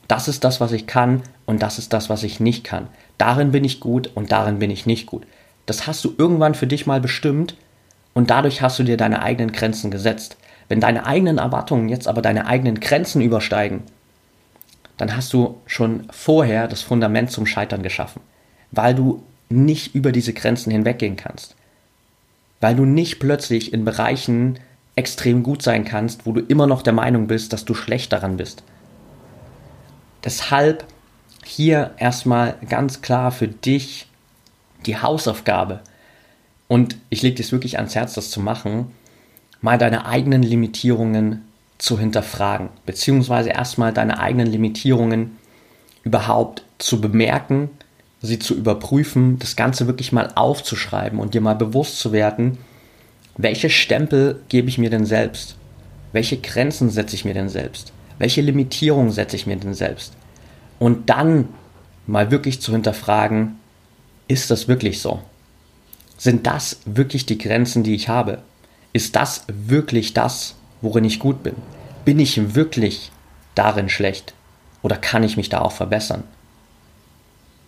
Das 0.07 0.27
ist 0.27 0.43
das, 0.43 0.59
was 0.59 0.71
ich 0.71 0.87
kann 0.87 1.21
und 1.45 1.61
das 1.61 1.77
ist 1.77 1.93
das, 1.93 2.09
was 2.09 2.23
ich 2.23 2.39
nicht 2.39 2.63
kann. 2.63 2.87
Darin 3.19 3.51
bin 3.51 3.63
ich 3.63 3.79
gut 3.79 4.09
und 4.15 4.31
darin 4.31 4.57
bin 4.57 4.71
ich 4.71 4.87
nicht 4.87 5.05
gut. 5.05 5.27
Das 5.67 5.85
hast 5.85 6.03
du 6.03 6.15
irgendwann 6.17 6.55
für 6.55 6.65
dich 6.65 6.87
mal 6.87 6.99
bestimmt 6.99 7.55
und 8.15 8.31
dadurch 8.31 8.63
hast 8.63 8.79
du 8.79 8.83
dir 8.83 8.97
deine 8.97 9.21
eigenen 9.21 9.51
Grenzen 9.51 9.91
gesetzt. 9.91 10.37
Wenn 10.69 10.79
deine 10.79 11.05
eigenen 11.05 11.37
Erwartungen 11.37 11.89
jetzt 11.89 12.07
aber 12.07 12.23
deine 12.23 12.47
eigenen 12.47 12.79
Grenzen 12.79 13.21
übersteigen, 13.21 13.83
dann 14.97 15.15
hast 15.15 15.33
du 15.33 15.57
schon 15.65 16.07
vorher 16.11 16.67
das 16.67 16.81
Fundament 16.81 17.29
zum 17.29 17.45
Scheitern 17.45 17.83
geschaffen, 17.83 18.21
weil 18.71 18.95
du 18.95 19.21
nicht 19.49 19.95
über 19.95 20.11
diese 20.11 20.33
Grenzen 20.33 20.71
hinweggehen 20.71 21.15
kannst. 21.15 21.55
Weil 22.61 22.75
du 22.75 22.85
nicht 22.85 23.19
plötzlich 23.19 23.73
in 23.73 23.85
Bereichen 23.85 24.59
extrem 24.95 25.43
gut 25.43 25.61
sein 25.61 25.85
kannst, 25.85 26.25
wo 26.25 26.33
du 26.33 26.41
immer 26.41 26.67
noch 26.67 26.81
der 26.81 26.93
Meinung 26.93 27.27
bist, 27.27 27.51
dass 27.51 27.65
du 27.65 27.73
schlecht 27.73 28.13
daran 28.13 28.37
bist. 28.37 28.63
Deshalb 30.23 30.85
hier 31.49 31.91
erstmal 31.97 32.55
ganz 32.69 33.01
klar 33.01 33.31
für 33.31 33.47
dich 33.47 34.07
die 34.85 34.97
Hausaufgabe. 34.97 35.81
Und 36.67 36.97
ich 37.09 37.23
lege 37.23 37.41
dir 37.41 37.51
wirklich 37.51 37.77
ans 37.77 37.95
Herz, 37.95 38.13
das 38.13 38.29
zu 38.29 38.39
machen, 38.39 38.91
mal 39.59 39.79
deine 39.79 40.05
eigenen 40.05 40.43
Limitierungen 40.43 41.43
zu 41.79 41.99
hinterfragen, 41.99 42.69
beziehungsweise 42.85 43.49
erstmal 43.49 43.91
deine 43.91 44.19
eigenen 44.19 44.47
Limitierungen 44.47 45.37
überhaupt 46.03 46.63
zu 46.77 47.01
bemerken, 47.01 47.71
sie 48.21 48.37
zu 48.37 48.53
überprüfen, 48.55 49.39
das 49.39 49.55
Ganze 49.55 49.87
wirklich 49.87 50.11
mal 50.11 50.31
aufzuschreiben 50.35 51.19
und 51.19 51.33
dir 51.33 51.41
mal 51.41 51.55
bewusst 51.55 51.99
zu 51.99 52.11
werden, 52.11 52.59
welche 53.37 53.69
Stempel 53.69 54.41
gebe 54.49 54.69
ich 54.69 54.77
mir 54.77 54.89
denn 54.89 55.05
selbst? 55.05 55.55
Welche 56.11 56.37
Grenzen 56.37 56.89
setze 56.89 57.15
ich 57.15 57.25
mir 57.25 57.33
denn 57.33 57.49
selbst? 57.49 57.91
Welche 58.19 58.41
Limitierungen 58.41 59.11
setze 59.11 59.35
ich 59.35 59.47
mir 59.47 59.55
denn 59.55 59.73
selbst? 59.73 60.13
Und 60.79 61.09
dann 61.09 61.49
mal 62.07 62.31
wirklich 62.31 62.61
zu 62.61 62.71
hinterfragen, 62.71 63.59
ist 64.27 64.49
das 64.49 64.67
wirklich 64.67 65.01
so? 65.01 65.21
Sind 66.17 66.47
das 66.47 66.79
wirklich 66.85 67.25
die 67.25 67.37
Grenzen, 67.37 67.83
die 67.83 67.95
ich 67.95 68.09
habe? 68.09 68.41
Ist 68.93 69.15
das 69.15 69.45
wirklich 69.47 70.13
das, 70.13 70.55
worin 70.81 71.05
ich 71.05 71.19
gut 71.19 71.43
bin? 71.43 71.55
Bin 72.05 72.19
ich 72.19 72.55
wirklich 72.55 73.11
darin 73.55 73.89
schlecht? 73.89 74.33
Oder 74.81 74.97
kann 74.97 75.23
ich 75.23 75.37
mich 75.37 75.49
da 75.49 75.61
auch 75.61 75.73
verbessern? 75.73 76.23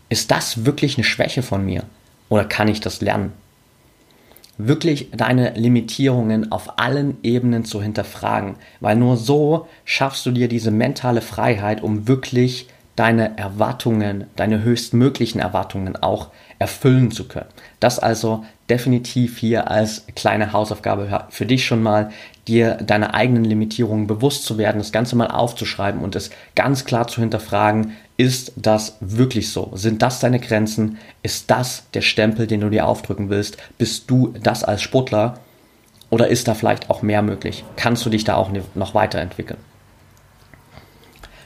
Ist 0.10 0.32
das 0.32 0.65
wirklich 0.65 0.97
eine 0.97 1.04
Schwäche 1.04 1.43
von 1.43 1.65
mir? 1.65 1.84
Oder 2.30 2.45
kann 2.45 2.67
ich 2.67 2.80
das 2.80 3.02
lernen? 3.02 3.34
wirklich 4.67 5.10
deine 5.12 5.54
Limitierungen 5.54 6.52
auf 6.52 6.78
allen 6.80 7.17
Ebenen 7.24 7.65
zu 7.65 7.82
hinterfragen, 7.82 8.56
weil 8.80 8.95
nur 8.95 9.17
so 9.17 9.67
schaffst 9.86 10.26
du 10.26 10.32
dir 10.32 10.47
diese 10.47 10.71
mentale 10.71 11.21
Freiheit, 11.21 11.82
um 11.82 12.08
wirklich 12.08 12.67
deine 12.95 13.38
Erwartungen, 13.38 14.25
deine 14.36 14.63
höchstmöglichen 14.63 15.39
Erwartungen 15.39 15.95
auch 15.95 16.30
erfüllen 16.60 17.12
zu 17.12 17.27
können. 17.27 17.49
Das 17.80 17.99
also 17.99 18.45
definitiv 18.69 19.38
hier 19.38 19.71
als 19.71 20.06
kleine 20.15 20.54
Hausaufgabe 20.54 21.25
für 21.30 21.45
dich 21.45 21.65
schon 21.65 21.82
mal, 21.82 22.12
dir 22.47 22.75
deine 22.75 23.13
eigenen 23.13 23.43
Limitierungen 23.43 24.08
bewusst 24.08 24.45
zu 24.45 24.58
werden, 24.58 24.77
das 24.77 24.91
Ganze 24.91 25.15
mal 25.15 25.27
aufzuschreiben 25.27 26.01
und 26.01 26.15
es 26.15 26.30
ganz 26.56 26.86
klar 26.86 27.08
zu 27.08 27.21
hinterfragen, 27.21 27.93
ist 28.17 28.54
das 28.56 28.97
wirklich 28.99 29.49
so? 29.51 29.71
Sind 29.73 30.01
das 30.01 30.19
deine 30.19 30.39
Grenzen? 30.39 30.99
Ist 31.23 31.49
das 31.49 31.86
der 31.93 32.01
Stempel, 32.01 32.45
den 32.45 32.62
du 32.62 32.69
dir 32.69 32.86
aufdrücken 32.88 33.30
willst? 33.30 33.58
Bist 33.77 34.10
du 34.12 34.34
das 34.41 34.63
als 34.63 34.82
Sportler? 34.82 35.39
Oder 36.12 36.27
ist 36.27 36.47
da 36.47 36.54
vielleicht 36.54 36.89
auch 36.89 37.01
mehr 37.01 37.21
möglich? 37.21 37.63
Kannst 37.77 38.06
du 38.06 38.10
dich 38.10 38.23
da 38.23 38.36
auch 38.36 38.51
noch 38.75 38.93
weiterentwickeln? 38.93 39.60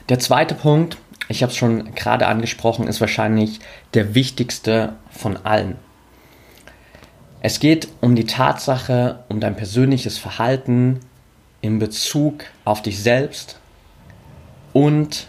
Der 0.08 0.18
zweite 0.18 0.54
Punkt, 0.54 0.98
ich 1.28 1.42
habe 1.42 1.50
es 1.50 1.56
schon 1.56 1.94
gerade 1.94 2.26
angesprochen, 2.26 2.86
ist 2.86 3.00
wahrscheinlich 3.00 3.60
der 3.94 4.14
wichtigste 4.14 4.94
von 5.10 5.36
allen. 5.44 5.76
Es 7.40 7.60
geht 7.60 7.88
um 8.00 8.16
die 8.16 8.26
Tatsache, 8.26 9.24
um 9.28 9.40
dein 9.40 9.56
persönliches 9.56 10.18
Verhalten 10.18 11.00
in 11.60 11.78
Bezug 11.78 12.44
auf 12.64 12.82
dich 12.82 13.02
selbst 13.02 13.58
und 14.72 15.26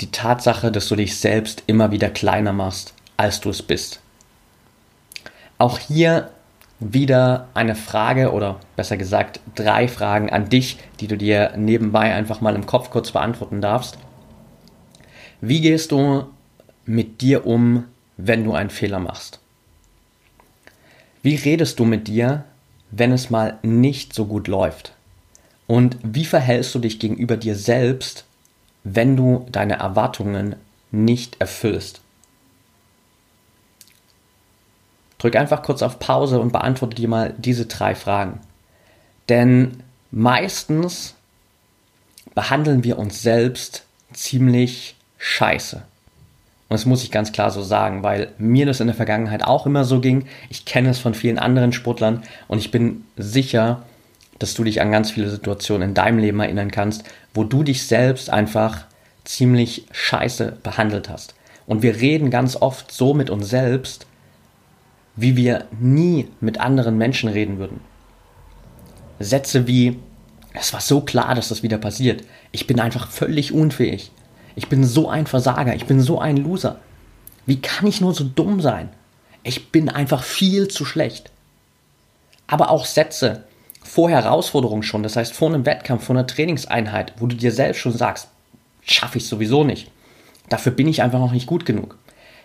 die 0.00 0.10
Tatsache, 0.10 0.72
dass 0.72 0.88
du 0.88 0.96
dich 0.96 1.18
selbst 1.18 1.62
immer 1.66 1.90
wieder 1.90 2.10
kleiner 2.10 2.52
machst, 2.52 2.94
als 3.16 3.40
du 3.40 3.50
es 3.50 3.62
bist. 3.62 4.00
Auch 5.58 5.78
hier 5.78 6.30
wieder 6.80 7.48
eine 7.54 7.74
Frage 7.74 8.32
oder 8.32 8.60
besser 8.76 8.96
gesagt 8.96 9.40
drei 9.54 9.88
Fragen 9.88 10.30
an 10.30 10.48
dich, 10.48 10.78
die 11.00 11.06
du 11.06 11.16
dir 11.16 11.52
nebenbei 11.56 12.12
einfach 12.12 12.40
mal 12.40 12.54
im 12.54 12.66
Kopf 12.66 12.90
kurz 12.90 13.12
beantworten 13.12 13.60
darfst. 13.60 13.98
Wie 15.46 15.60
gehst 15.60 15.92
du 15.92 16.24
mit 16.86 17.20
dir 17.20 17.46
um, 17.46 17.84
wenn 18.16 18.44
du 18.44 18.54
einen 18.54 18.70
Fehler 18.70 18.98
machst? 18.98 19.40
Wie 21.22 21.34
redest 21.34 21.78
du 21.78 21.84
mit 21.84 22.08
dir, 22.08 22.44
wenn 22.90 23.12
es 23.12 23.28
mal 23.28 23.58
nicht 23.62 24.14
so 24.14 24.24
gut 24.24 24.48
läuft? 24.48 24.94
Und 25.66 25.98
wie 26.02 26.24
verhältst 26.24 26.74
du 26.74 26.78
dich 26.78 26.98
gegenüber 26.98 27.36
dir 27.36 27.56
selbst, 27.56 28.24
wenn 28.84 29.16
du 29.18 29.46
deine 29.52 29.74
Erwartungen 29.74 30.56
nicht 30.90 31.38
erfüllst? 31.42 32.00
Drück 35.18 35.36
einfach 35.36 35.62
kurz 35.62 35.82
auf 35.82 35.98
Pause 35.98 36.40
und 36.40 36.52
beantworte 36.52 36.96
dir 36.96 37.08
mal 37.08 37.34
diese 37.36 37.66
drei 37.66 37.94
Fragen. 37.94 38.40
Denn 39.28 39.82
meistens 40.10 41.16
behandeln 42.34 42.82
wir 42.82 42.98
uns 42.98 43.20
selbst 43.20 43.84
ziemlich 44.14 44.96
scheiße. 45.24 45.76
Und 45.76 46.74
das 46.74 46.84
muss 46.84 47.02
ich 47.02 47.10
ganz 47.10 47.32
klar 47.32 47.50
so 47.50 47.62
sagen, 47.62 48.02
weil 48.02 48.28
mir 48.36 48.66
das 48.66 48.80
in 48.80 48.88
der 48.88 48.96
Vergangenheit 48.96 49.42
auch 49.42 49.64
immer 49.64 49.84
so 49.84 50.00
ging. 50.00 50.26
Ich 50.50 50.66
kenne 50.66 50.90
es 50.90 50.98
von 50.98 51.14
vielen 51.14 51.38
anderen 51.38 51.72
Sportlern 51.72 52.22
und 52.46 52.58
ich 52.58 52.70
bin 52.70 53.04
sicher, 53.16 53.82
dass 54.38 54.52
du 54.52 54.64
dich 54.64 54.82
an 54.82 54.92
ganz 54.92 55.10
viele 55.10 55.30
Situationen 55.30 55.88
in 55.88 55.94
deinem 55.94 56.18
Leben 56.18 56.40
erinnern 56.40 56.70
kannst, 56.70 57.04
wo 57.32 57.42
du 57.42 57.62
dich 57.62 57.86
selbst 57.86 58.28
einfach 58.28 58.84
ziemlich 59.24 59.86
scheiße 59.92 60.58
behandelt 60.62 61.08
hast. 61.08 61.34
Und 61.66 61.82
wir 61.82 61.96
reden 61.96 62.30
ganz 62.30 62.56
oft 62.56 62.92
so 62.92 63.14
mit 63.14 63.30
uns 63.30 63.48
selbst, 63.48 64.06
wie 65.16 65.36
wir 65.36 65.64
nie 65.80 66.28
mit 66.40 66.60
anderen 66.60 66.98
Menschen 66.98 67.30
reden 67.30 67.58
würden. 67.58 67.80
Sätze 69.20 69.66
wie, 69.66 69.98
es 70.52 70.74
war 70.74 70.82
so 70.82 71.00
klar, 71.00 71.34
dass 71.34 71.48
das 71.48 71.62
wieder 71.62 71.78
passiert. 71.78 72.24
Ich 72.52 72.66
bin 72.66 72.78
einfach 72.78 73.10
völlig 73.10 73.52
unfähig. 73.52 74.10
Ich 74.56 74.68
bin 74.68 74.84
so 74.84 75.08
ein 75.08 75.26
Versager, 75.26 75.74
ich 75.74 75.86
bin 75.86 76.00
so 76.00 76.20
ein 76.20 76.36
Loser. 76.36 76.78
Wie 77.46 77.60
kann 77.60 77.86
ich 77.86 78.00
nur 78.00 78.14
so 78.14 78.24
dumm 78.24 78.60
sein? 78.60 78.88
Ich 79.42 79.70
bin 79.70 79.88
einfach 79.88 80.22
viel 80.22 80.68
zu 80.68 80.84
schlecht. 80.84 81.30
Aber 82.46 82.70
auch 82.70 82.86
Sätze 82.86 83.44
vor 83.82 84.10
Herausforderungen 84.10 84.82
schon, 84.82 85.02
das 85.02 85.16
heißt 85.16 85.34
vor 85.34 85.48
einem 85.48 85.66
Wettkampf, 85.66 86.04
vor 86.04 86.16
einer 86.16 86.26
Trainingseinheit, 86.26 87.14
wo 87.18 87.26
du 87.26 87.36
dir 87.36 87.52
selbst 87.52 87.80
schon 87.80 87.92
sagst, 87.92 88.28
schaffe 88.82 89.18
ich 89.18 89.28
sowieso 89.28 89.64
nicht. 89.64 89.90
Dafür 90.48 90.72
bin 90.72 90.88
ich 90.88 91.02
einfach 91.02 91.18
noch 91.18 91.32
nicht 91.32 91.46
gut 91.46 91.66
genug. 91.66 91.98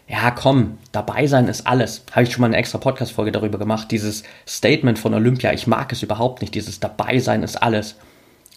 Ja, 0.08 0.32
komm, 0.32 0.80
dabei 0.92 1.28
sein 1.28 1.48
ist 1.48 1.68
alles. 1.68 2.04
Habe 2.12 2.24
ich 2.24 2.32
schon 2.32 2.42
mal 2.42 2.48
eine 2.48 2.58
extra 2.58 2.80
Podcast-Folge 2.80 3.32
darüber 3.32 3.60
gemacht. 3.60 3.92
Dieses 3.92 4.24
Statement 4.48 4.98
von 4.98 5.14
Olympia, 5.14 5.54
ich 5.54 5.68
mag 5.68 5.92
es 5.92 6.02
überhaupt 6.02 6.42
nicht. 6.42 6.56
Dieses 6.56 6.80
dabei 6.80 7.20
sein 7.20 7.44
ist 7.44 7.62
alles. 7.62 7.96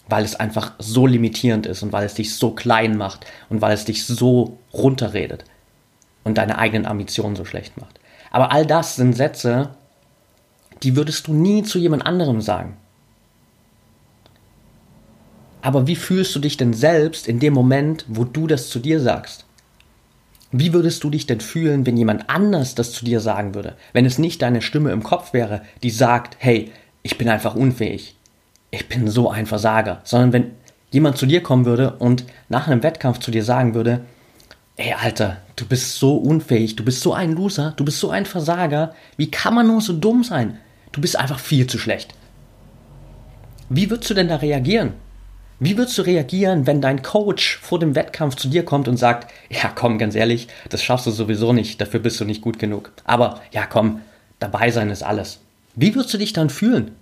Weil 0.07 0.25
es 0.25 0.35
einfach 0.35 0.73
so 0.79 1.07
limitierend 1.07 1.65
ist 1.65 1.81
und 1.81 1.93
weil 1.93 2.05
es 2.05 2.13
dich 2.13 2.35
so 2.35 2.51
klein 2.51 2.97
macht 2.97 3.25
und 3.49 3.61
weil 3.61 3.73
es 3.73 3.85
dich 3.85 4.05
so 4.05 4.57
runterredet 4.73 5.45
und 6.23 6.37
deine 6.37 6.57
eigenen 6.57 6.85
Ambitionen 6.85 7.35
so 7.35 7.45
schlecht 7.45 7.79
macht. 7.79 7.99
Aber 8.31 8.51
all 8.51 8.65
das 8.65 8.95
sind 8.95 9.13
Sätze, 9.13 9.69
die 10.81 10.95
würdest 10.95 11.27
du 11.27 11.33
nie 11.33 11.63
zu 11.63 11.79
jemand 11.79 12.05
anderem 12.05 12.41
sagen. 12.41 12.77
Aber 15.61 15.87
wie 15.87 15.95
fühlst 15.95 16.35
du 16.35 16.39
dich 16.39 16.57
denn 16.57 16.73
selbst 16.73 17.27
in 17.27 17.39
dem 17.39 17.53
Moment, 17.53 18.05
wo 18.09 18.25
du 18.25 18.47
das 18.47 18.69
zu 18.69 18.79
dir 18.79 18.99
sagst? 18.99 19.45
Wie 20.51 20.73
würdest 20.73 21.03
du 21.03 21.09
dich 21.09 21.25
denn 21.25 21.39
fühlen, 21.39 21.85
wenn 21.85 21.95
jemand 21.95 22.29
anders 22.29 22.75
das 22.75 22.91
zu 22.91 23.05
dir 23.05 23.21
sagen 23.21 23.55
würde? 23.55 23.75
Wenn 23.93 24.05
es 24.05 24.19
nicht 24.19 24.41
deine 24.41 24.61
Stimme 24.61 24.91
im 24.91 25.03
Kopf 25.03 25.31
wäre, 25.31 25.61
die 25.81 25.89
sagt, 25.89 26.35
hey, 26.37 26.71
ich 27.01 27.17
bin 27.17 27.29
einfach 27.29 27.55
unfähig. 27.55 28.17
Ich 28.73 28.89
bin 28.89 29.07
so 29.07 29.29
ein 29.29 29.45
Versager. 29.45 30.01
Sondern 30.03 30.33
wenn 30.33 30.51
jemand 30.89 31.19
zu 31.19 31.27
dir 31.27 31.43
kommen 31.43 31.65
würde 31.65 31.93
und 31.99 32.25
nach 32.49 32.67
einem 32.67 32.81
Wettkampf 32.81 33.19
zu 33.19 33.29
dir 33.29 33.43
sagen 33.43 33.75
würde, 33.75 34.01
ey 34.77 34.95
Alter, 34.99 35.37
du 35.55 35.67
bist 35.67 35.99
so 35.99 36.15
unfähig, 36.15 36.75
du 36.75 36.83
bist 36.83 37.01
so 37.01 37.13
ein 37.13 37.33
Loser, 37.33 37.75
du 37.77 37.85
bist 37.85 37.99
so 37.99 38.09
ein 38.09 38.25
Versager, 38.25 38.95
wie 39.15 39.29
kann 39.29 39.53
man 39.53 39.67
nur 39.67 39.79
so 39.79 39.93
dumm 39.93 40.23
sein? 40.23 40.57
Du 40.91 41.01
bist 41.01 41.15
einfach 41.15 41.37
viel 41.37 41.67
zu 41.67 41.77
schlecht. 41.77 42.15
Wie 43.69 43.91
würdest 43.91 44.09
du 44.09 44.15
denn 44.15 44.27
da 44.27 44.37
reagieren? 44.37 44.93
Wie 45.59 45.77
würdest 45.77 45.99
du 45.99 46.01
reagieren, 46.01 46.65
wenn 46.65 46.81
dein 46.81 47.03
Coach 47.03 47.59
vor 47.61 47.77
dem 47.77 47.93
Wettkampf 47.93 48.37
zu 48.37 48.47
dir 48.47 48.65
kommt 48.65 48.87
und 48.87 48.97
sagt, 48.97 49.31
ja 49.51 49.71
komm, 49.73 49.99
ganz 49.99 50.15
ehrlich, 50.15 50.47
das 50.69 50.81
schaffst 50.81 51.05
du 51.05 51.11
sowieso 51.11 51.53
nicht, 51.53 51.79
dafür 51.79 51.99
bist 51.99 52.19
du 52.19 52.25
nicht 52.25 52.41
gut 52.41 52.57
genug. 52.57 52.91
Aber 53.03 53.39
ja 53.51 53.67
komm, 53.67 54.01
dabei 54.39 54.71
sein 54.71 54.89
ist 54.89 55.03
alles. 55.03 55.41
Wie 55.75 55.93
würdest 55.93 56.15
du 56.15 56.17
dich 56.17 56.33
dann 56.33 56.49
fühlen? 56.49 56.95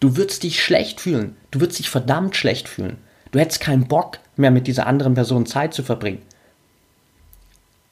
Du 0.00 0.16
würdest 0.16 0.42
dich 0.42 0.62
schlecht 0.62 1.00
fühlen. 1.00 1.36
Du 1.50 1.60
würdest 1.60 1.78
dich 1.78 1.90
verdammt 1.90 2.36
schlecht 2.36 2.68
fühlen. 2.68 2.98
Du 3.32 3.38
hättest 3.38 3.60
keinen 3.60 3.88
Bock 3.88 4.18
mehr 4.36 4.50
mit 4.50 4.66
dieser 4.66 4.86
anderen 4.86 5.14
Person 5.14 5.46
Zeit 5.46 5.74
zu 5.74 5.82
verbringen. 5.82 6.22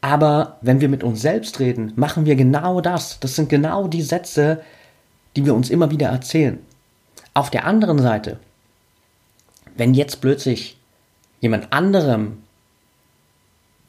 Aber 0.01 0.59
wenn 0.61 0.83
wir 0.83 0.91
mit 0.91 1.03
uns 1.03 1.23
selbst 1.23 1.61
reden, 1.61 1.93
machen 1.97 2.27
wir 2.27 2.37
genau 2.37 2.83
das. 2.83 3.21
Das 3.21 3.37
sind 3.37 3.49
genau 3.49 3.89
die 3.89 4.03
Sätze, 4.03 4.63
die 5.35 5.47
wir 5.47 5.55
uns 5.55 5.71
immer 5.71 5.91
wieder 5.91 6.09
erzählen. 6.09 6.59
Auf 7.33 7.51
der 7.51 7.65
anderen 7.65 7.99
Seite, 7.99 8.39
wenn 9.77 9.95
jetzt 9.95 10.21
plötzlich 10.21 10.77
jemand 11.41 11.73
anderem 11.73 12.43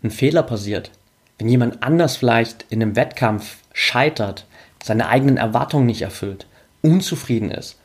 ein 0.03 0.11
Fehler 0.11 0.43
passiert, 0.43 0.91
wenn 1.37 1.49
jemand 1.49 1.83
anders 1.83 2.15
vielleicht 2.15 2.65
in 2.69 2.81
einem 2.81 2.95
Wettkampf 2.95 3.57
scheitert, 3.73 4.45
seine 4.81 5.09
eigenen 5.09 5.37
Erwartungen 5.37 5.85
nicht 5.85 6.01
erfüllt, 6.01 6.47
unzufrieden 6.81 7.51
ist, 7.51 7.77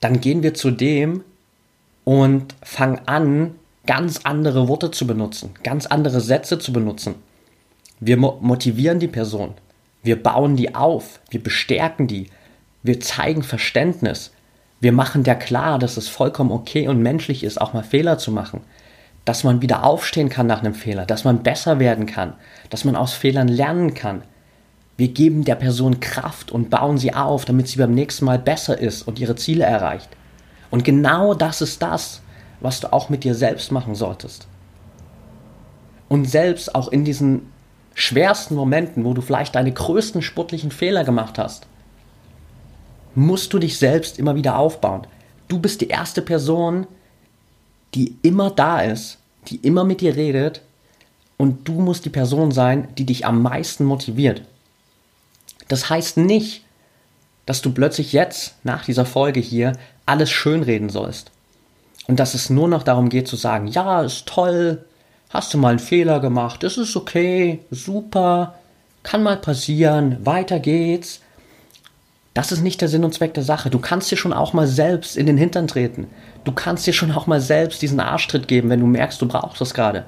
dann 0.00 0.20
gehen 0.20 0.42
wir 0.42 0.54
zu 0.54 0.70
dem 0.70 1.22
und 2.04 2.54
fangen 2.62 3.00
an, 3.06 3.54
ganz 3.86 4.20
andere 4.24 4.68
Worte 4.68 4.90
zu 4.90 5.06
benutzen, 5.06 5.54
ganz 5.62 5.86
andere 5.86 6.20
Sätze 6.20 6.58
zu 6.58 6.72
benutzen. 6.72 7.14
Wir 8.00 8.16
mo 8.16 8.38
motivieren 8.40 8.98
die 8.98 9.08
Person, 9.08 9.54
wir 10.02 10.22
bauen 10.22 10.56
die 10.56 10.74
auf, 10.74 11.20
wir 11.30 11.42
bestärken 11.42 12.06
die, 12.06 12.28
wir 12.82 13.00
zeigen 13.00 13.42
Verständnis, 13.42 14.32
wir 14.80 14.92
machen 14.92 15.22
der 15.22 15.36
klar, 15.36 15.78
dass 15.78 15.96
es 15.96 16.08
vollkommen 16.08 16.52
okay 16.52 16.88
und 16.88 17.00
menschlich 17.00 17.42
ist, 17.42 17.60
auch 17.60 17.72
mal 17.72 17.82
Fehler 17.82 18.18
zu 18.18 18.30
machen, 18.30 18.60
dass 19.24 19.42
man 19.42 19.62
wieder 19.62 19.84
aufstehen 19.84 20.28
kann 20.28 20.46
nach 20.46 20.60
einem 20.60 20.74
Fehler, 20.74 21.06
dass 21.06 21.24
man 21.24 21.42
besser 21.42 21.78
werden 21.78 22.06
kann, 22.06 22.34
dass 22.70 22.84
man 22.84 22.94
aus 22.94 23.14
Fehlern 23.14 23.48
lernen 23.48 23.94
kann. 23.94 24.22
Wir 24.96 25.08
geben 25.08 25.44
der 25.44 25.56
Person 25.56 26.00
Kraft 26.00 26.50
und 26.50 26.70
bauen 26.70 26.96
sie 26.96 27.12
auf, 27.12 27.44
damit 27.44 27.68
sie 27.68 27.78
beim 27.78 27.92
nächsten 27.92 28.24
Mal 28.24 28.38
besser 28.38 28.78
ist 28.78 29.06
und 29.06 29.18
ihre 29.18 29.36
Ziele 29.36 29.64
erreicht. 29.64 30.08
Und 30.70 30.84
genau 30.84 31.34
das 31.34 31.60
ist 31.60 31.82
das, 31.82 32.22
was 32.60 32.80
du 32.80 32.92
auch 32.92 33.08
mit 33.08 33.24
dir 33.24 33.34
selbst 33.34 33.70
machen 33.72 33.94
solltest. 33.94 34.46
Und 36.08 36.28
selbst 36.30 36.74
auch 36.74 36.88
in 36.88 37.04
diesen 37.04 37.52
schwersten 37.94 38.54
Momenten, 38.54 39.04
wo 39.04 39.12
du 39.12 39.20
vielleicht 39.20 39.54
deine 39.54 39.72
größten 39.72 40.22
sportlichen 40.22 40.70
Fehler 40.70 41.04
gemacht 41.04 41.38
hast, 41.38 41.66
musst 43.14 43.52
du 43.52 43.58
dich 43.58 43.78
selbst 43.78 44.18
immer 44.18 44.34
wieder 44.34 44.58
aufbauen. 44.58 45.06
Du 45.48 45.58
bist 45.58 45.80
die 45.80 45.88
erste 45.88 46.22
Person, 46.22 46.86
die 47.94 48.16
immer 48.22 48.50
da 48.50 48.80
ist, 48.80 49.18
die 49.48 49.56
immer 49.56 49.84
mit 49.84 50.00
dir 50.00 50.16
redet 50.16 50.62
und 51.36 51.66
du 51.68 51.80
musst 51.80 52.04
die 52.04 52.10
Person 52.10 52.50
sein, 52.50 52.88
die 52.98 53.06
dich 53.06 53.26
am 53.26 53.42
meisten 53.42 53.84
motiviert. 53.84 54.42
Das 55.68 55.90
heißt 55.90 56.16
nicht, 56.16 56.64
dass 57.46 57.62
du 57.62 57.72
plötzlich 57.72 58.12
jetzt 58.12 58.54
nach 58.64 58.84
dieser 58.84 59.06
Folge 59.06 59.40
hier 59.40 59.72
alles 60.04 60.30
schönreden 60.30 60.88
sollst. 60.88 61.30
Und 62.06 62.20
dass 62.20 62.34
es 62.34 62.50
nur 62.50 62.68
noch 62.68 62.82
darum 62.82 63.08
geht 63.08 63.28
zu 63.28 63.36
sagen, 63.36 63.66
ja, 63.66 64.02
ist 64.02 64.26
toll, 64.26 64.84
hast 65.30 65.52
du 65.52 65.58
mal 65.58 65.70
einen 65.70 65.78
Fehler 65.78 66.20
gemacht, 66.20 66.62
es 66.62 66.76
ist 66.76 66.96
okay, 66.96 67.60
super, 67.70 68.54
kann 69.02 69.22
mal 69.22 69.36
passieren, 69.36 70.24
weiter 70.24 70.58
geht's. 70.60 71.20
Das 72.34 72.52
ist 72.52 72.60
nicht 72.60 72.80
der 72.80 72.88
Sinn 72.88 73.04
und 73.04 73.14
Zweck 73.14 73.34
der 73.34 73.44
Sache. 73.44 73.70
Du 73.70 73.78
kannst 73.78 74.10
dir 74.10 74.16
schon 74.16 74.32
auch 74.32 74.52
mal 74.52 74.66
selbst 74.66 75.16
in 75.16 75.26
den 75.26 75.38
Hintern 75.38 75.68
treten. 75.68 76.06
Du 76.44 76.52
kannst 76.52 76.86
dir 76.86 76.92
schon 76.92 77.10
auch 77.10 77.26
mal 77.26 77.40
selbst 77.40 77.80
diesen 77.80 77.98
Arschtritt 77.98 78.46
geben, 78.46 78.68
wenn 78.68 78.80
du 78.80 78.86
merkst, 78.86 79.20
du 79.22 79.26
brauchst 79.26 79.60
das 79.60 79.74
gerade. 79.74 80.04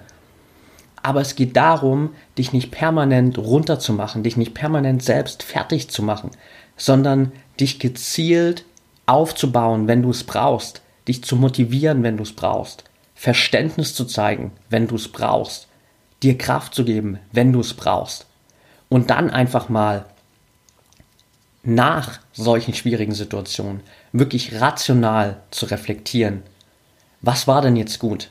Aber 1.09 1.23
es 1.23 1.37
geht 1.37 1.57
darum, 1.57 2.11
dich 2.37 2.53
nicht 2.53 2.71
permanent 2.71 3.39
runterzumachen, 3.39 4.25
dich 4.25 4.37
nicht 4.37 4.53
permanent 4.53 5.03
selbst 5.03 5.43
fertig 5.43 5.89
zu 5.89 6.03
machen, 6.03 6.33
sondern 6.77 7.33
dich 7.59 7.79
gezielt 7.79 8.67
aufzubauen, 9.07 9.89
wenn 9.89 10.03
du 10.03 10.11
es 10.11 10.23
brauchst, 10.23 10.83
dich 11.09 11.25
zu 11.25 11.37
motivieren, 11.37 12.03
wenn 12.03 12.19
du 12.19 12.25
es 12.25 12.35
brauchst, 12.35 12.85
Verständnis 13.15 13.95
zu 13.95 14.05
zeigen, 14.05 14.53
wenn 14.69 14.87
du 14.87 14.97
es 14.97 15.09
brauchst, 15.09 15.69
dir 16.23 16.37
Kraft 16.37 16.75
zu 16.75 16.85
geben, 16.85 17.19
wenn 17.33 17.55
du 17.55 17.61
es 17.61 17.73
brauchst. 17.73 18.27
Und 18.91 19.09
dann 19.09 19.31
einfach 19.31 19.71
mal 19.71 20.05
nach 21.63 22.21
solchen 22.35 22.75
schwierigen 22.75 23.15
Situationen 23.15 23.81
wirklich 24.13 24.61
rational 24.61 25.41
zu 25.53 25.65
reflektieren. 25.65 26.43
Was 27.23 27.47
war 27.47 27.63
denn 27.63 27.77
jetzt 27.77 27.99
gut? 27.99 28.29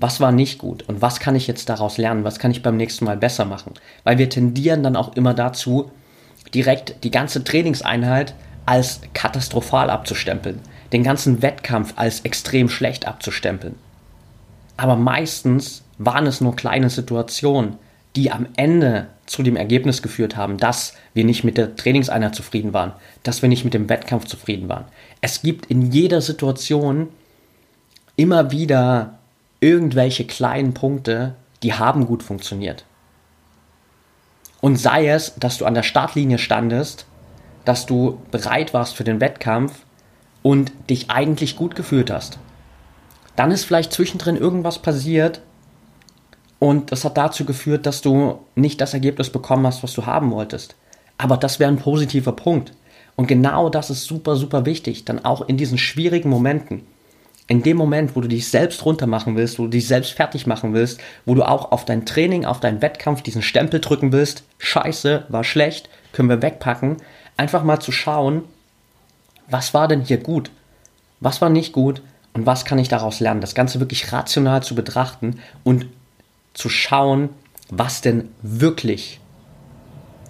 Was 0.00 0.18
war 0.18 0.32
nicht 0.32 0.58
gut? 0.58 0.88
Und 0.88 1.02
was 1.02 1.20
kann 1.20 1.36
ich 1.36 1.46
jetzt 1.46 1.68
daraus 1.68 1.98
lernen? 1.98 2.24
Was 2.24 2.38
kann 2.38 2.50
ich 2.50 2.62
beim 2.62 2.78
nächsten 2.78 3.04
Mal 3.04 3.18
besser 3.18 3.44
machen? 3.44 3.74
Weil 4.02 4.16
wir 4.16 4.30
tendieren 4.30 4.82
dann 4.82 4.96
auch 4.96 5.14
immer 5.14 5.34
dazu, 5.34 5.90
direkt 6.54 7.04
die 7.04 7.10
ganze 7.10 7.44
Trainingseinheit 7.44 8.34
als 8.64 9.00
katastrophal 9.12 9.90
abzustempeln, 9.90 10.60
den 10.92 11.02
ganzen 11.02 11.42
Wettkampf 11.42 11.92
als 11.96 12.20
extrem 12.20 12.70
schlecht 12.70 13.06
abzustempeln. 13.06 13.74
Aber 14.78 14.96
meistens 14.96 15.82
waren 15.98 16.26
es 16.26 16.40
nur 16.40 16.56
kleine 16.56 16.88
Situationen, 16.88 17.76
die 18.16 18.32
am 18.32 18.46
Ende 18.56 19.08
zu 19.26 19.42
dem 19.42 19.54
Ergebnis 19.54 20.00
geführt 20.00 20.36
haben, 20.36 20.56
dass 20.56 20.94
wir 21.12 21.24
nicht 21.24 21.44
mit 21.44 21.58
der 21.58 21.76
Trainingseinheit 21.76 22.34
zufrieden 22.34 22.72
waren, 22.72 22.92
dass 23.22 23.42
wir 23.42 23.48
nicht 23.50 23.64
mit 23.64 23.74
dem 23.74 23.88
Wettkampf 23.90 24.24
zufrieden 24.24 24.68
waren. 24.68 24.86
Es 25.20 25.42
gibt 25.42 25.66
in 25.66 25.92
jeder 25.92 26.22
Situation 26.22 27.08
immer 28.16 28.50
wieder 28.50 29.19
irgendwelche 29.60 30.26
kleinen 30.26 30.74
Punkte, 30.74 31.34
die 31.62 31.74
haben 31.74 32.06
gut 32.06 32.22
funktioniert. 32.22 32.84
Und 34.60 34.76
sei 34.76 35.08
es, 35.08 35.34
dass 35.36 35.58
du 35.58 35.64
an 35.64 35.74
der 35.74 35.82
Startlinie 35.82 36.38
standest, 36.38 37.06
dass 37.64 37.86
du 37.86 38.20
bereit 38.30 38.74
warst 38.74 38.94
für 38.94 39.04
den 39.04 39.20
Wettkampf 39.20 39.84
und 40.42 40.72
dich 40.88 41.10
eigentlich 41.10 41.56
gut 41.56 41.74
gefühlt 41.74 42.10
hast. 42.10 42.38
Dann 43.36 43.50
ist 43.50 43.64
vielleicht 43.64 43.92
zwischendrin 43.92 44.36
irgendwas 44.36 44.78
passiert, 44.78 45.40
und 46.60 46.92
das 46.92 47.04
hat 47.04 47.16
dazu 47.16 47.44
geführt, 47.46 47.86
dass 47.86 48.02
du 48.02 48.38
nicht 48.54 48.80
das 48.82 48.92
Ergebnis 48.92 49.30
bekommen 49.30 49.66
hast, 49.66 49.82
was 49.82 49.94
du 49.94 50.04
haben 50.04 50.30
wolltest. 50.30 50.76
Aber 51.16 51.38
das 51.38 51.58
wäre 51.58 51.72
ein 51.72 51.78
positiver 51.78 52.32
Punkt. 52.32 52.74
Und 53.16 53.26
genau 53.26 53.70
das 53.70 53.88
ist 53.88 54.04
super, 54.04 54.36
super 54.36 54.66
wichtig. 54.66 55.06
Dann 55.06 55.24
auch 55.24 55.48
in 55.48 55.56
diesen 55.56 55.78
schwierigen 55.78 56.28
Momenten. 56.28 56.86
In 57.50 57.64
dem 57.64 57.76
Moment, 57.76 58.14
wo 58.14 58.20
du 58.20 58.28
dich 58.28 58.48
selbst 58.48 58.84
runtermachen 58.84 59.34
willst, 59.34 59.58
wo 59.58 59.64
du 59.64 59.70
dich 59.70 59.88
selbst 59.88 60.12
fertig 60.12 60.46
machen 60.46 60.72
willst, 60.72 61.00
wo 61.24 61.34
du 61.34 61.42
auch 61.42 61.72
auf 61.72 61.84
dein 61.84 62.06
Training, 62.06 62.44
auf 62.44 62.60
deinen 62.60 62.80
Wettkampf 62.80 63.22
diesen 63.22 63.42
Stempel 63.42 63.80
drücken 63.80 64.12
willst, 64.12 64.44
scheiße, 64.58 65.24
war 65.28 65.42
schlecht, 65.42 65.88
können 66.12 66.28
wir 66.28 66.42
wegpacken, 66.42 66.98
einfach 67.36 67.64
mal 67.64 67.80
zu 67.80 67.90
schauen, 67.90 68.44
was 69.48 69.74
war 69.74 69.88
denn 69.88 70.02
hier 70.02 70.18
gut? 70.18 70.52
Was 71.18 71.40
war 71.40 71.48
nicht 71.50 71.72
gut? 71.72 72.02
Und 72.34 72.46
was 72.46 72.64
kann 72.64 72.78
ich 72.78 72.86
daraus 72.86 73.18
lernen? 73.18 73.40
Das 73.40 73.56
Ganze 73.56 73.80
wirklich 73.80 74.12
rational 74.12 74.62
zu 74.62 74.76
betrachten 74.76 75.40
und 75.64 75.86
zu 76.54 76.68
schauen, 76.68 77.30
was 77.68 78.00
denn 78.00 78.28
wirklich 78.42 79.18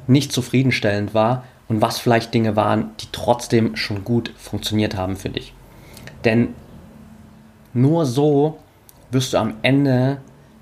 nicht 0.06 0.32
zufriedenstellend 0.32 1.12
war 1.12 1.44
und 1.68 1.82
was 1.82 1.98
vielleicht 1.98 2.32
Dinge 2.32 2.56
waren, 2.56 2.92
die 3.00 3.08
trotzdem 3.12 3.76
schon 3.76 4.04
gut 4.04 4.32
funktioniert 4.38 4.96
haben 4.96 5.16
für 5.16 5.28
dich. 5.28 5.52
Denn 6.24 6.54
nur 7.72 8.06
so 8.06 8.58
wirst 9.10 9.32
du 9.32 9.38
am 9.38 9.54
Ende 9.62 10.18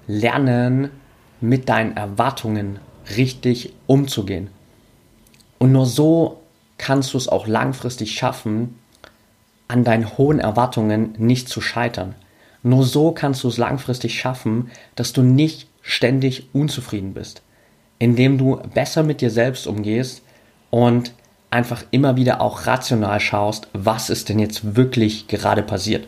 lernen, 0.06 0.90
mit 1.40 1.68
deinen 1.68 1.96
Erwartungen 1.96 2.80
richtig 3.16 3.72
umzugehen. 3.86 4.48
Und 5.58 5.72
nur 5.72 5.86
so 5.86 6.40
kannst 6.78 7.14
du 7.14 7.18
es 7.18 7.28
auch 7.28 7.46
langfristig 7.46 8.12
schaffen, 8.12 8.78
an 9.68 9.84
deinen 9.84 10.16
hohen 10.16 10.40
Erwartungen 10.40 11.14
nicht 11.18 11.48
zu 11.48 11.60
scheitern. 11.60 12.14
Nur 12.62 12.84
so 12.84 13.12
kannst 13.12 13.44
du 13.44 13.48
es 13.48 13.58
langfristig 13.58 14.18
schaffen, 14.18 14.70
dass 14.96 15.12
du 15.12 15.22
nicht 15.22 15.68
ständig 15.82 16.48
unzufrieden 16.52 17.14
bist, 17.14 17.42
indem 17.98 18.38
du 18.38 18.56
besser 18.74 19.02
mit 19.02 19.20
dir 19.20 19.30
selbst 19.30 19.66
umgehst 19.66 20.22
und 20.70 21.12
einfach 21.50 21.84
immer 21.90 22.16
wieder 22.16 22.40
auch 22.40 22.66
rational 22.66 23.20
schaust, 23.20 23.68
was 23.72 24.10
ist 24.10 24.28
denn 24.28 24.38
jetzt 24.38 24.76
wirklich 24.76 25.28
gerade 25.28 25.62
passiert. 25.62 26.06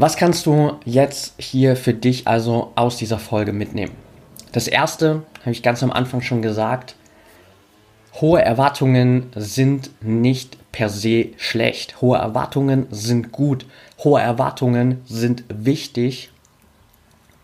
Was 0.00 0.16
kannst 0.16 0.46
du 0.46 0.76
jetzt 0.84 1.34
hier 1.38 1.74
für 1.74 1.92
dich 1.92 2.28
also 2.28 2.70
aus 2.76 2.98
dieser 2.98 3.18
Folge 3.18 3.52
mitnehmen? 3.52 3.94
Das 4.52 4.68
erste, 4.68 5.24
habe 5.40 5.50
ich 5.50 5.64
ganz 5.64 5.82
am 5.82 5.90
Anfang 5.90 6.20
schon 6.20 6.40
gesagt, 6.40 6.94
hohe 8.20 8.40
Erwartungen 8.40 9.26
sind 9.34 9.90
nicht 10.00 10.56
per 10.70 10.88
se 10.88 11.30
schlecht. 11.36 12.00
Hohe 12.00 12.16
Erwartungen 12.16 12.86
sind 12.90 13.32
gut. 13.32 13.66
Hohe 14.04 14.20
Erwartungen 14.20 15.02
sind 15.04 15.42
wichtig, 15.48 16.30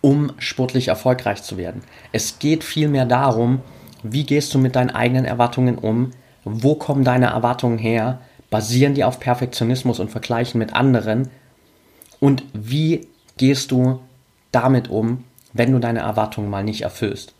um 0.00 0.30
sportlich 0.38 0.86
erfolgreich 0.86 1.42
zu 1.42 1.56
werden. 1.56 1.82
Es 2.12 2.38
geht 2.38 2.62
vielmehr 2.62 3.04
darum, 3.04 3.62
wie 4.04 4.22
gehst 4.22 4.54
du 4.54 4.60
mit 4.60 4.76
deinen 4.76 4.90
eigenen 4.90 5.24
Erwartungen 5.24 5.76
um? 5.76 6.12
Wo 6.44 6.76
kommen 6.76 7.02
deine 7.02 7.26
Erwartungen 7.26 7.78
her? 7.78 8.20
Basieren 8.48 8.94
die 8.94 9.02
auf 9.02 9.18
Perfektionismus 9.18 9.98
und 9.98 10.12
Vergleichen 10.12 10.60
mit 10.60 10.72
anderen? 10.72 11.30
Und 12.20 12.44
wie 12.52 13.06
gehst 13.36 13.70
du 13.70 14.00
damit 14.52 14.88
um, 14.88 15.24
wenn 15.52 15.72
du 15.72 15.78
deine 15.78 16.00
Erwartungen 16.00 16.50
mal 16.50 16.64
nicht 16.64 16.82
erfüllst? 16.82 17.34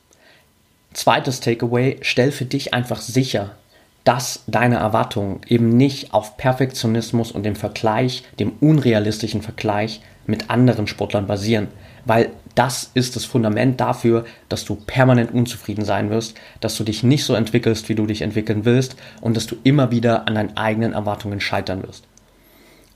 Zweites 0.92 1.40
Takeaway, 1.40 1.98
stell 2.02 2.30
für 2.30 2.44
dich 2.44 2.72
einfach 2.72 3.00
sicher, 3.00 3.56
dass 4.04 4.44
deine 4.46 4.76
Erwartungen 4.76 5.40
eben 5.48 5.70
nicht 5.70 6.12
auf 6.12 6.36
Perfektionismus 6.36 7.32
und 7.32 7.42
dem 7.42 7.56
Vergleich, 7.56 8.22
dem 8.38 8.52
unrealistischen 8.60 9.42
Vergleich 9.42 10.02
mit 10.26 10.50
anderen 10.50 10.86
Sportlern 10.86 11.26
basieren, 11.26 11.68
weil 12.04 12.30
das 12.54 12.90
ist 12.94 13.16
das 13.16 13.24
Fundament 13.24 13.80
dafür, 13.80 14.24
dass 14.48 14.64
du 14.64 14.76
permanent 14.76 15.32
unzufrieden 15.32 15.84
sein 15.84 16.10
wirst, 16.10 16.36
dass 16.60 16.76
du 16.76 16.84
dich 16.84 17.02
nicht 17.02 17.24
so 17.24 17.34
entwickelst, 17.34 17.88
wie 17.88 17.94
du 17.94 18.06
dich 18.06 18.22
entwickeln 18.22 18.64
willst 18.64 18.96
und 19.20 19.36
dass 19.36 19.46
du 19.46 19.56
immer 19.64 19.90
wieder 19.90 20.28
an 20.28 20.36
deinen 20.36 20.56
eigenen 20.56 20.92
Erwartungen 20.92 21.40
scheitern 21.40 21.82
wirst. 21.82 22.04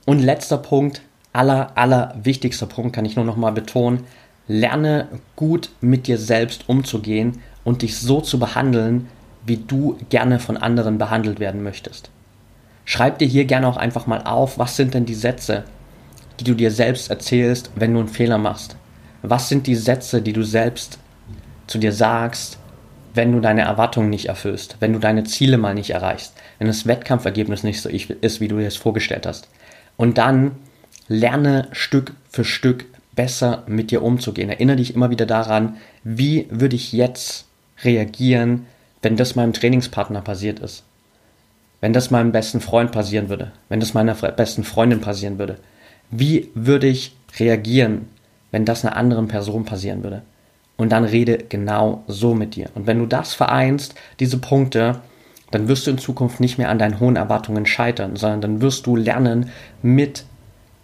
Und 0.05 0.19
letzter 0.19 0.57
Punkt, 0.57 1.01
aller, 1.33 1.77
aller 1.77 2.15
wichtigster 2.21 2.65
Punkt 2.65 2.95
kann 2.95 3.05
ich 3.05 3.15
nur 3.15 3.25
noch 3.25 3.37
mal 3.37 3.51
betonen. 3.51 4.05
Lerne 4.47 5.07
gut 5.35 5.69
mit 5.79 6.07
dir 6.07 6.17
selbst 6.17 6.67
umzugehen 6.67 7.39
und 7.63 7.81
dich 7.81 7.97
so 7.99 8.21
zu 8.21 8.39
behandeln, 8.39 9.07
wie 9.45 9.57
du 9.57 9.97
gerne 10.09 10.39
von 10.39 10.57
anderen 10.57 10.97
behandelt 10.97 11.39
werden 11.39 11.63
möchtest. 11.63 12.09
Schreib 12.85 13.19
dir 13.19 13.27
hier 13.27 13.45
gerne 13.45 13.67
auch 13.67 13.77
einfach 13.77 14.07
mal 14.07 14.23
auf, 14.23 14.57
was 14.57 14.75
sind 14.75 14.93
denn 14.93 15.05
die 15.05 15.13
Sätze, 15.15 15.63
die 16.39 16.43
du 16.43 16.55
dir 16.55 16.71
selbst 16.71 17.09
erzählst, 17.09 17.71
wenn 17.75 17.93
du 17.93 17.99
einen 17.99 18.09
Fehler 18.09 18.37
machst. 18.37 18.75
Was 19.21 19.49
sind 19.49 19.67
die 19.67 19.75
Sätze, 19.75 20.21
die 20.21 20.33
du 20.33 20.43
selbst 20.43 20.97
zu 21.67 21.77
dir 21.77 21.91
sagst, 21.91 22.57
wenn 23.13 23.31
du 23.31 23.39
deine 23.39 23.61
Erwartungen 23.61 24.09
nicht 24.09 24.27
erfüllst, 24.27 24.77
wenn 24.79 24.93
du 24.93 24.99
deine 24.99 25.23
Ziele 25.23 25.57
mal 25.57 25.73
nicht 25.73 25.91
erreichst, 25.91 26.33
wenn 26.57 26.67
das 26.67 26.87
Wettkampfergebnis 26.87 27.63
nicht 27.63 27.81
so 27.81 27.89
ist, 27.89 28.39
wie 28.39 28.47
du 28.47 28.57
es 28.59 28.77
vorgestellt 28.77 29.25
hast. 29.25 29.49
Und 29.97 30.17
dann 30.17 30.51
lerne 31.09 31.67
Stück 31.73 32.13
für 32.29 32.45
Stück 32.45 32.85
besser 33.15 33.63
mit 33.67 33.91
dir 33.91 34.01
umzugehen. 34.01 34.49
Erinnere 34.49 34.77
dich 34.77 34.95
immer 34.95 35.09
wieder 35.09 35.25
daran, 35.25 35.75
wie 36.05 36.47
würde 36.49 36.77
ich 36.77 36.93
jetzt 36.93 37.47
reagieren, 37.83 38.65
wenn 39.01 39.17
das 39.17 39.35
meinem 39.35 39.51
Trainingspartner 39.51 40.21
passiert 40.21 40.59
ist. 40.59 40.83
Wenn 41.81 41.91
das 41.91 42.11
meinem 42.11 42.31
besten 42.31 42.61
Freund 42.61 42.91
passieren 42.91 43.29
würde. 43.29 43.51
Wenn 43.67 43.79
das 43.79 43.93
meiner 43.93 44.13
besten 44.13 44.63
Freundin 44.63 45.01
passieren 45.01 45.37
würde. 45.37 45.57
Wie 46.11 46.49
würde 46.53 46.87
ich 46.87 47.15
reagieren, 47.37 48.07
wenn 48.51 48.65
das 48.65 48.85
einer 48.85 48.95
anderen 48.95 49.27
Person 49.27 49.65
passieren 49.65 50.03
würde? 50.03 50.21
Und 50.77 50.91
dann 50.91 51.03
rede 51.03 51.37
genau 51.49 52.03
so 52.07 52.33
mit 52.33 52.55
dir. 52.55 52.69
Und 52.73 52.87
wenn 52.87 52.99
du 52.99 53.05
das 53.05 53.33
vereinst, 53.33 53.95
diese 54.19 54.37
Punkte, 54.37 55.01
dann 55.51 55.67
wirst 55.67 55.87
du 55.87 55.91
in 55.91 55.97
Zukunft 55.97 56.39
nicht 56.39 56.57
mehr 56.57 56.69
an 56.69 56.79
deinen 56.79 56.99
hohen 56.99 57.15
Erwartungen 57.15 57.65
scheitern, 57.65 58.15
sondern 58.15 58.41
dann 58.41 58.61
wirst 58.61 58.85
du 58.85 58.95
lernen, 58.95 59.51
mit 59.81 60.23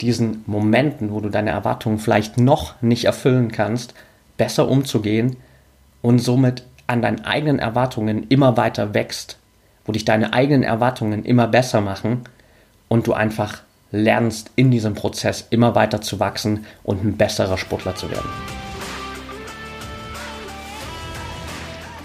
diesen 0.02 0.44
Momenten, 0.46 1.12
wo 1.12 1.20
du 1.20 1.30
deine 1.30 1.52
Erwartungen 1.52 2.00
vielleicht 2.00 2.38
noch 2.38 2.82
nicht 2.82 3.06
erfüllen 3.06 3.52
kannst, 3.52 3.94
besser 4.38 4.68
umzugehen 4.68 5.38
und 6.02 6.20
somit 6.20 6.64
an 6.88 7.02
deinen 7.02 7.26
eigenen 7.26 7.60
Erwartungen 7.60 8.28
immer 8.28 8.58
weiter 8.58 8.94
wächst, 8.94 9.38
wo 9.86 9.92
dich 9.92 10.06
deine 10.06 10.34
eigenen 10.34 10.64
Erwartungen 10.64 11.24
immer 11.26 11.48
besser 11.48 11.82
machen 11.82 12.22
und 12.90 13.08
du 13.08 13.14
einfach 13.14 13.62
lernst 13.92 14.52
in 14.56 14.72
diesem 14.72 14.94
Prozess 14.94 15.48
immer 15.50 15.76
weiter 15.76 16.02
zu 16.02 16.20
wachsen 16.20 16.66
und 16.84 17.04
ein 17.04 17.18
besserer 17.18 17.58
Sportler 17.58 17.96
zu 17.96 18.12
werden. 18.12 18.30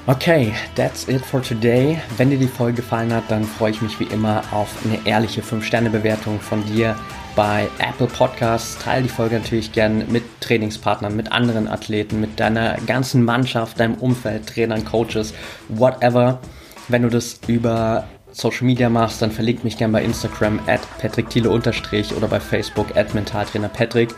Okay, 0.07 0.53
that's 0.75 1.07
it 1.09 1.21
for 1.21 1.43
today. 1.43 1.99
Wenn 2.17 2.31
dir 2.31 2.39
die 2.39 2.49
Folge 2.49 2.77
gefallen 2.77 3.13
hat, 3.13 3.25
dann 3.29 3.45
freue 3.45 3.71
ich 3.71 3.83
mich 3.83 4.01
wie 4.01 4.05
immer 4.05 4.43
auf 4.51 4.69
eine 4.85 4.99
ehrliche 5.07 5.43
5-Sterne-Bewertung 5.43 6.41
von 6.41 6.65
dir 6.65 6.97
bei 7.37 7.69
Apple 7.79 8.07
Podcasts. 8.07 8.79
Teile 8.79 9.05
die 9.05 9.09
Folge 9.09 9.39
natürlich 9.39 9.73
gern 9.73 10.11
mit 10.11 10.23
Trainingspartnern, 10.41 11.15
mit 11.15 11.33
anderen 11.33 11.69
Athleten, 11.69 12.21
mit 12.21 12.39
deiner 12.41 12.77
ganzen 12.87 13.25
Mannschaft, 13.25 13.81
deinem 13.81 13.95
Umfeld, 13.95 14.47
Trainern, 14.47 14.85
Coaches, 14.85 15.35
whatever. 15.69 16.41
Wenn 16.89 17.03
du 17.03 17.09
das 17.09 17.41
über 17.47 18.05
Social 18.33 18.67
Media 18.67 18.89
machst, 18.89 19.23
dann 19.23 19.31
verlinke 19.31 19.65
mich 19.65 19.77
gern 19.77 19.93
bei 19.93 20.03
Instagram 20.03 20.61
at 20.67 20.81
patrickthiele- 21.01 21.49
oder 21.49 22.29
bei 22.29 22.41
Facebook 22.41 22.97
at 22.97 23.15
mentaltrainer 23.15 23.69
Patrick. 23.69 24.15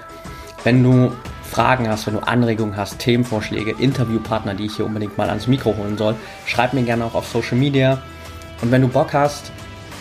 Wenn 0.64 0.82
du 0.82 1.12
Fragen 1.42 1.88
hast, 1.88 2.06
wenn 2.06 2.14
du 2.14 2.20
Anregungen 2.20 2.76
hast, 2.76 2.98
Themenvorschläge, 2.98 3.74
Interviewpartner, 3.78 4.54
die 4.54 4.66
ich 4.66 4.76
hier 4.76 4.86
unbedingt 4.86 5.18
mal 5.18 5.28
ans 5.28 5.46
Mikro 5.46 5.76
holen 5.76 5.98
soll, 5.98 6.14
schreib 6.46 6.72
mir 6.72 6.82
gerne 6.82 7.04
auch 7.04 7.14
auf 7.14 7.28
Social 7.28 7.58
Media. 7.58 8.02
Und 8.62 8.70
wenn 8.70 8.80
du 8.80 8.88
Bock 8.88 9.12
hast, 9.12 9.52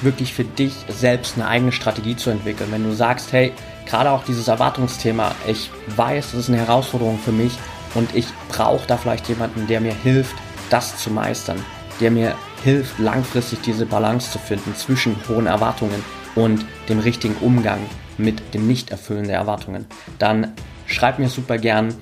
wirklich 0.04 0.34
für 0.34 0.44
dich 0.44 0.74
selbst 0.90 1.36
eine 1.36 1.48
eigene 1.48 1.72
Strategie 1.72 2.16
zu 2.16 2.30
entwickeln, 2.30 2.72
wenn 2.72 2.84
du 2.84 2.94
sagst, 2.94 3.32
hey, 3.32 3.54
gerade 3.86 4.12
auch 4.12 4.24
dieses 4.24 4.48
Erwartungsthema, 4.48 5.36
ich 5.48 5.70
weiß, 5.96 6.32
das 6.32 6.40
ist 6.42 6.50
eine 6.50 6.60
Herausforderung 6.60 7.20
für 7.20 7.32
mich 7.32 7.54
und 7.94 8.16
ich 8.16 8.28
brauche 8.50 8.88
da 8.88 8.98
vielleicht 8.98 9.28
jemanden, 9.30 9.68
der 9.68 9.82
mir 9.82 9.94
hilft, 9.94 10.36
das 10.70 10.98
zu 10.98 11.12
meistern, 11.12 11.64
der 12.00 12.12
mir 12.12 12.36
hilft, 12.64 13.00
langfristig 13.00 13.62
diese 13.62 13.86
Balance 13.86 14.32
zu 14.32 14.40
finden 14.40 14.76
zwischen 14.76 15.16
hohen 15.28 15.48
Erwartungen 15.48 16.04
und 16.36 16.66
dem 16.90 17.00
richtigen 17.00 17.36
Umgang 17.42 17.80
mit 18.18 18.54
dem 18.54 18.68
Nicht-Erfüllen 18.68 19.28
der 19.28 19.38
Erwartungen, 19.38 19.86
dann 20.20 20.54
schreib 20.86 21.20
mir 21.20 21.30
super 21.30 21.58
gern. 21.58 21.94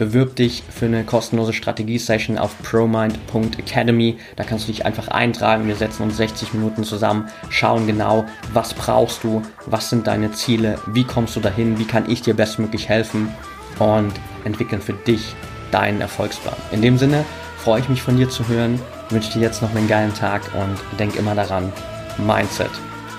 Bewirb 0.00 0.34
dich 0.34 0.62
für 0.74 0.86
eine 0.86 1.04
kostenlose 1.04 1.52
Strategie-Session 1.52 2.38
auf 2.38 2.56
promind.academy. 2.62 4.16
Da 4.34 4.44
kannst 4.44 4.66
du 4.66 4.72
dich 4.72 4.86
einfach 4.86 5.08
eintragen. 5.08 5.68
Wir 5.68 5.76
setzen 5.76 6.04
uns 6.04 6.16
60 6.16 6.54
Minuten 6.54 6.84
zusammen, 6.84 7.28
schauen 7.50 7.86
genau, 7.86 8.24
was 8.54 8.72
brauchst 8.72 9.22
du, 9.24 9.42
was 9.66 9.90
sind 9.90 10.06
deine 10.06 10.32
Ziele, 10.32 10.78
wie 10.86 11.04
kommst 11.04 11.36
du 11.36 11.40
dahin, 11.40 11.78
wie 11.78 11.84
kann 11.84 12.10
ich 12.10 12.22
dir 12.22 12.32
bestmöglich 12.32 12.88
helfen 12.88 13.28
und 13.78 14.14
entwickeln 14.44 14.80
für 14.80 14.94
dich 14.94 15.34
deinen 15.70 16.00
Erfolgsplan. 16.00 16.56
In 16.72 16.80
dem 16.80 16.96
Sinne 16.96 17.26
freue 17.58 17.80
ich 17.80 17.88
mich 17.90 18.00
von 18.00 18.16
dir 18.16 18.30
zu 18.30 18.48
hören, 18.48 18.80
wünsche 19.10 19.34
dir 19.34 19.42
jetzt 19.42 19.60
noch 19.60 19.74
einen 19.74 19.86
geilen 19.86 20.14
Tag 20.14 20.40
und 20.54 20.98
denk 20.98 21.14
immer 21.16 21.34
daran, 21.34 21.70
Mindset 22.16 22.70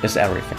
is 0.02 0.16
everything. 0.16 0.58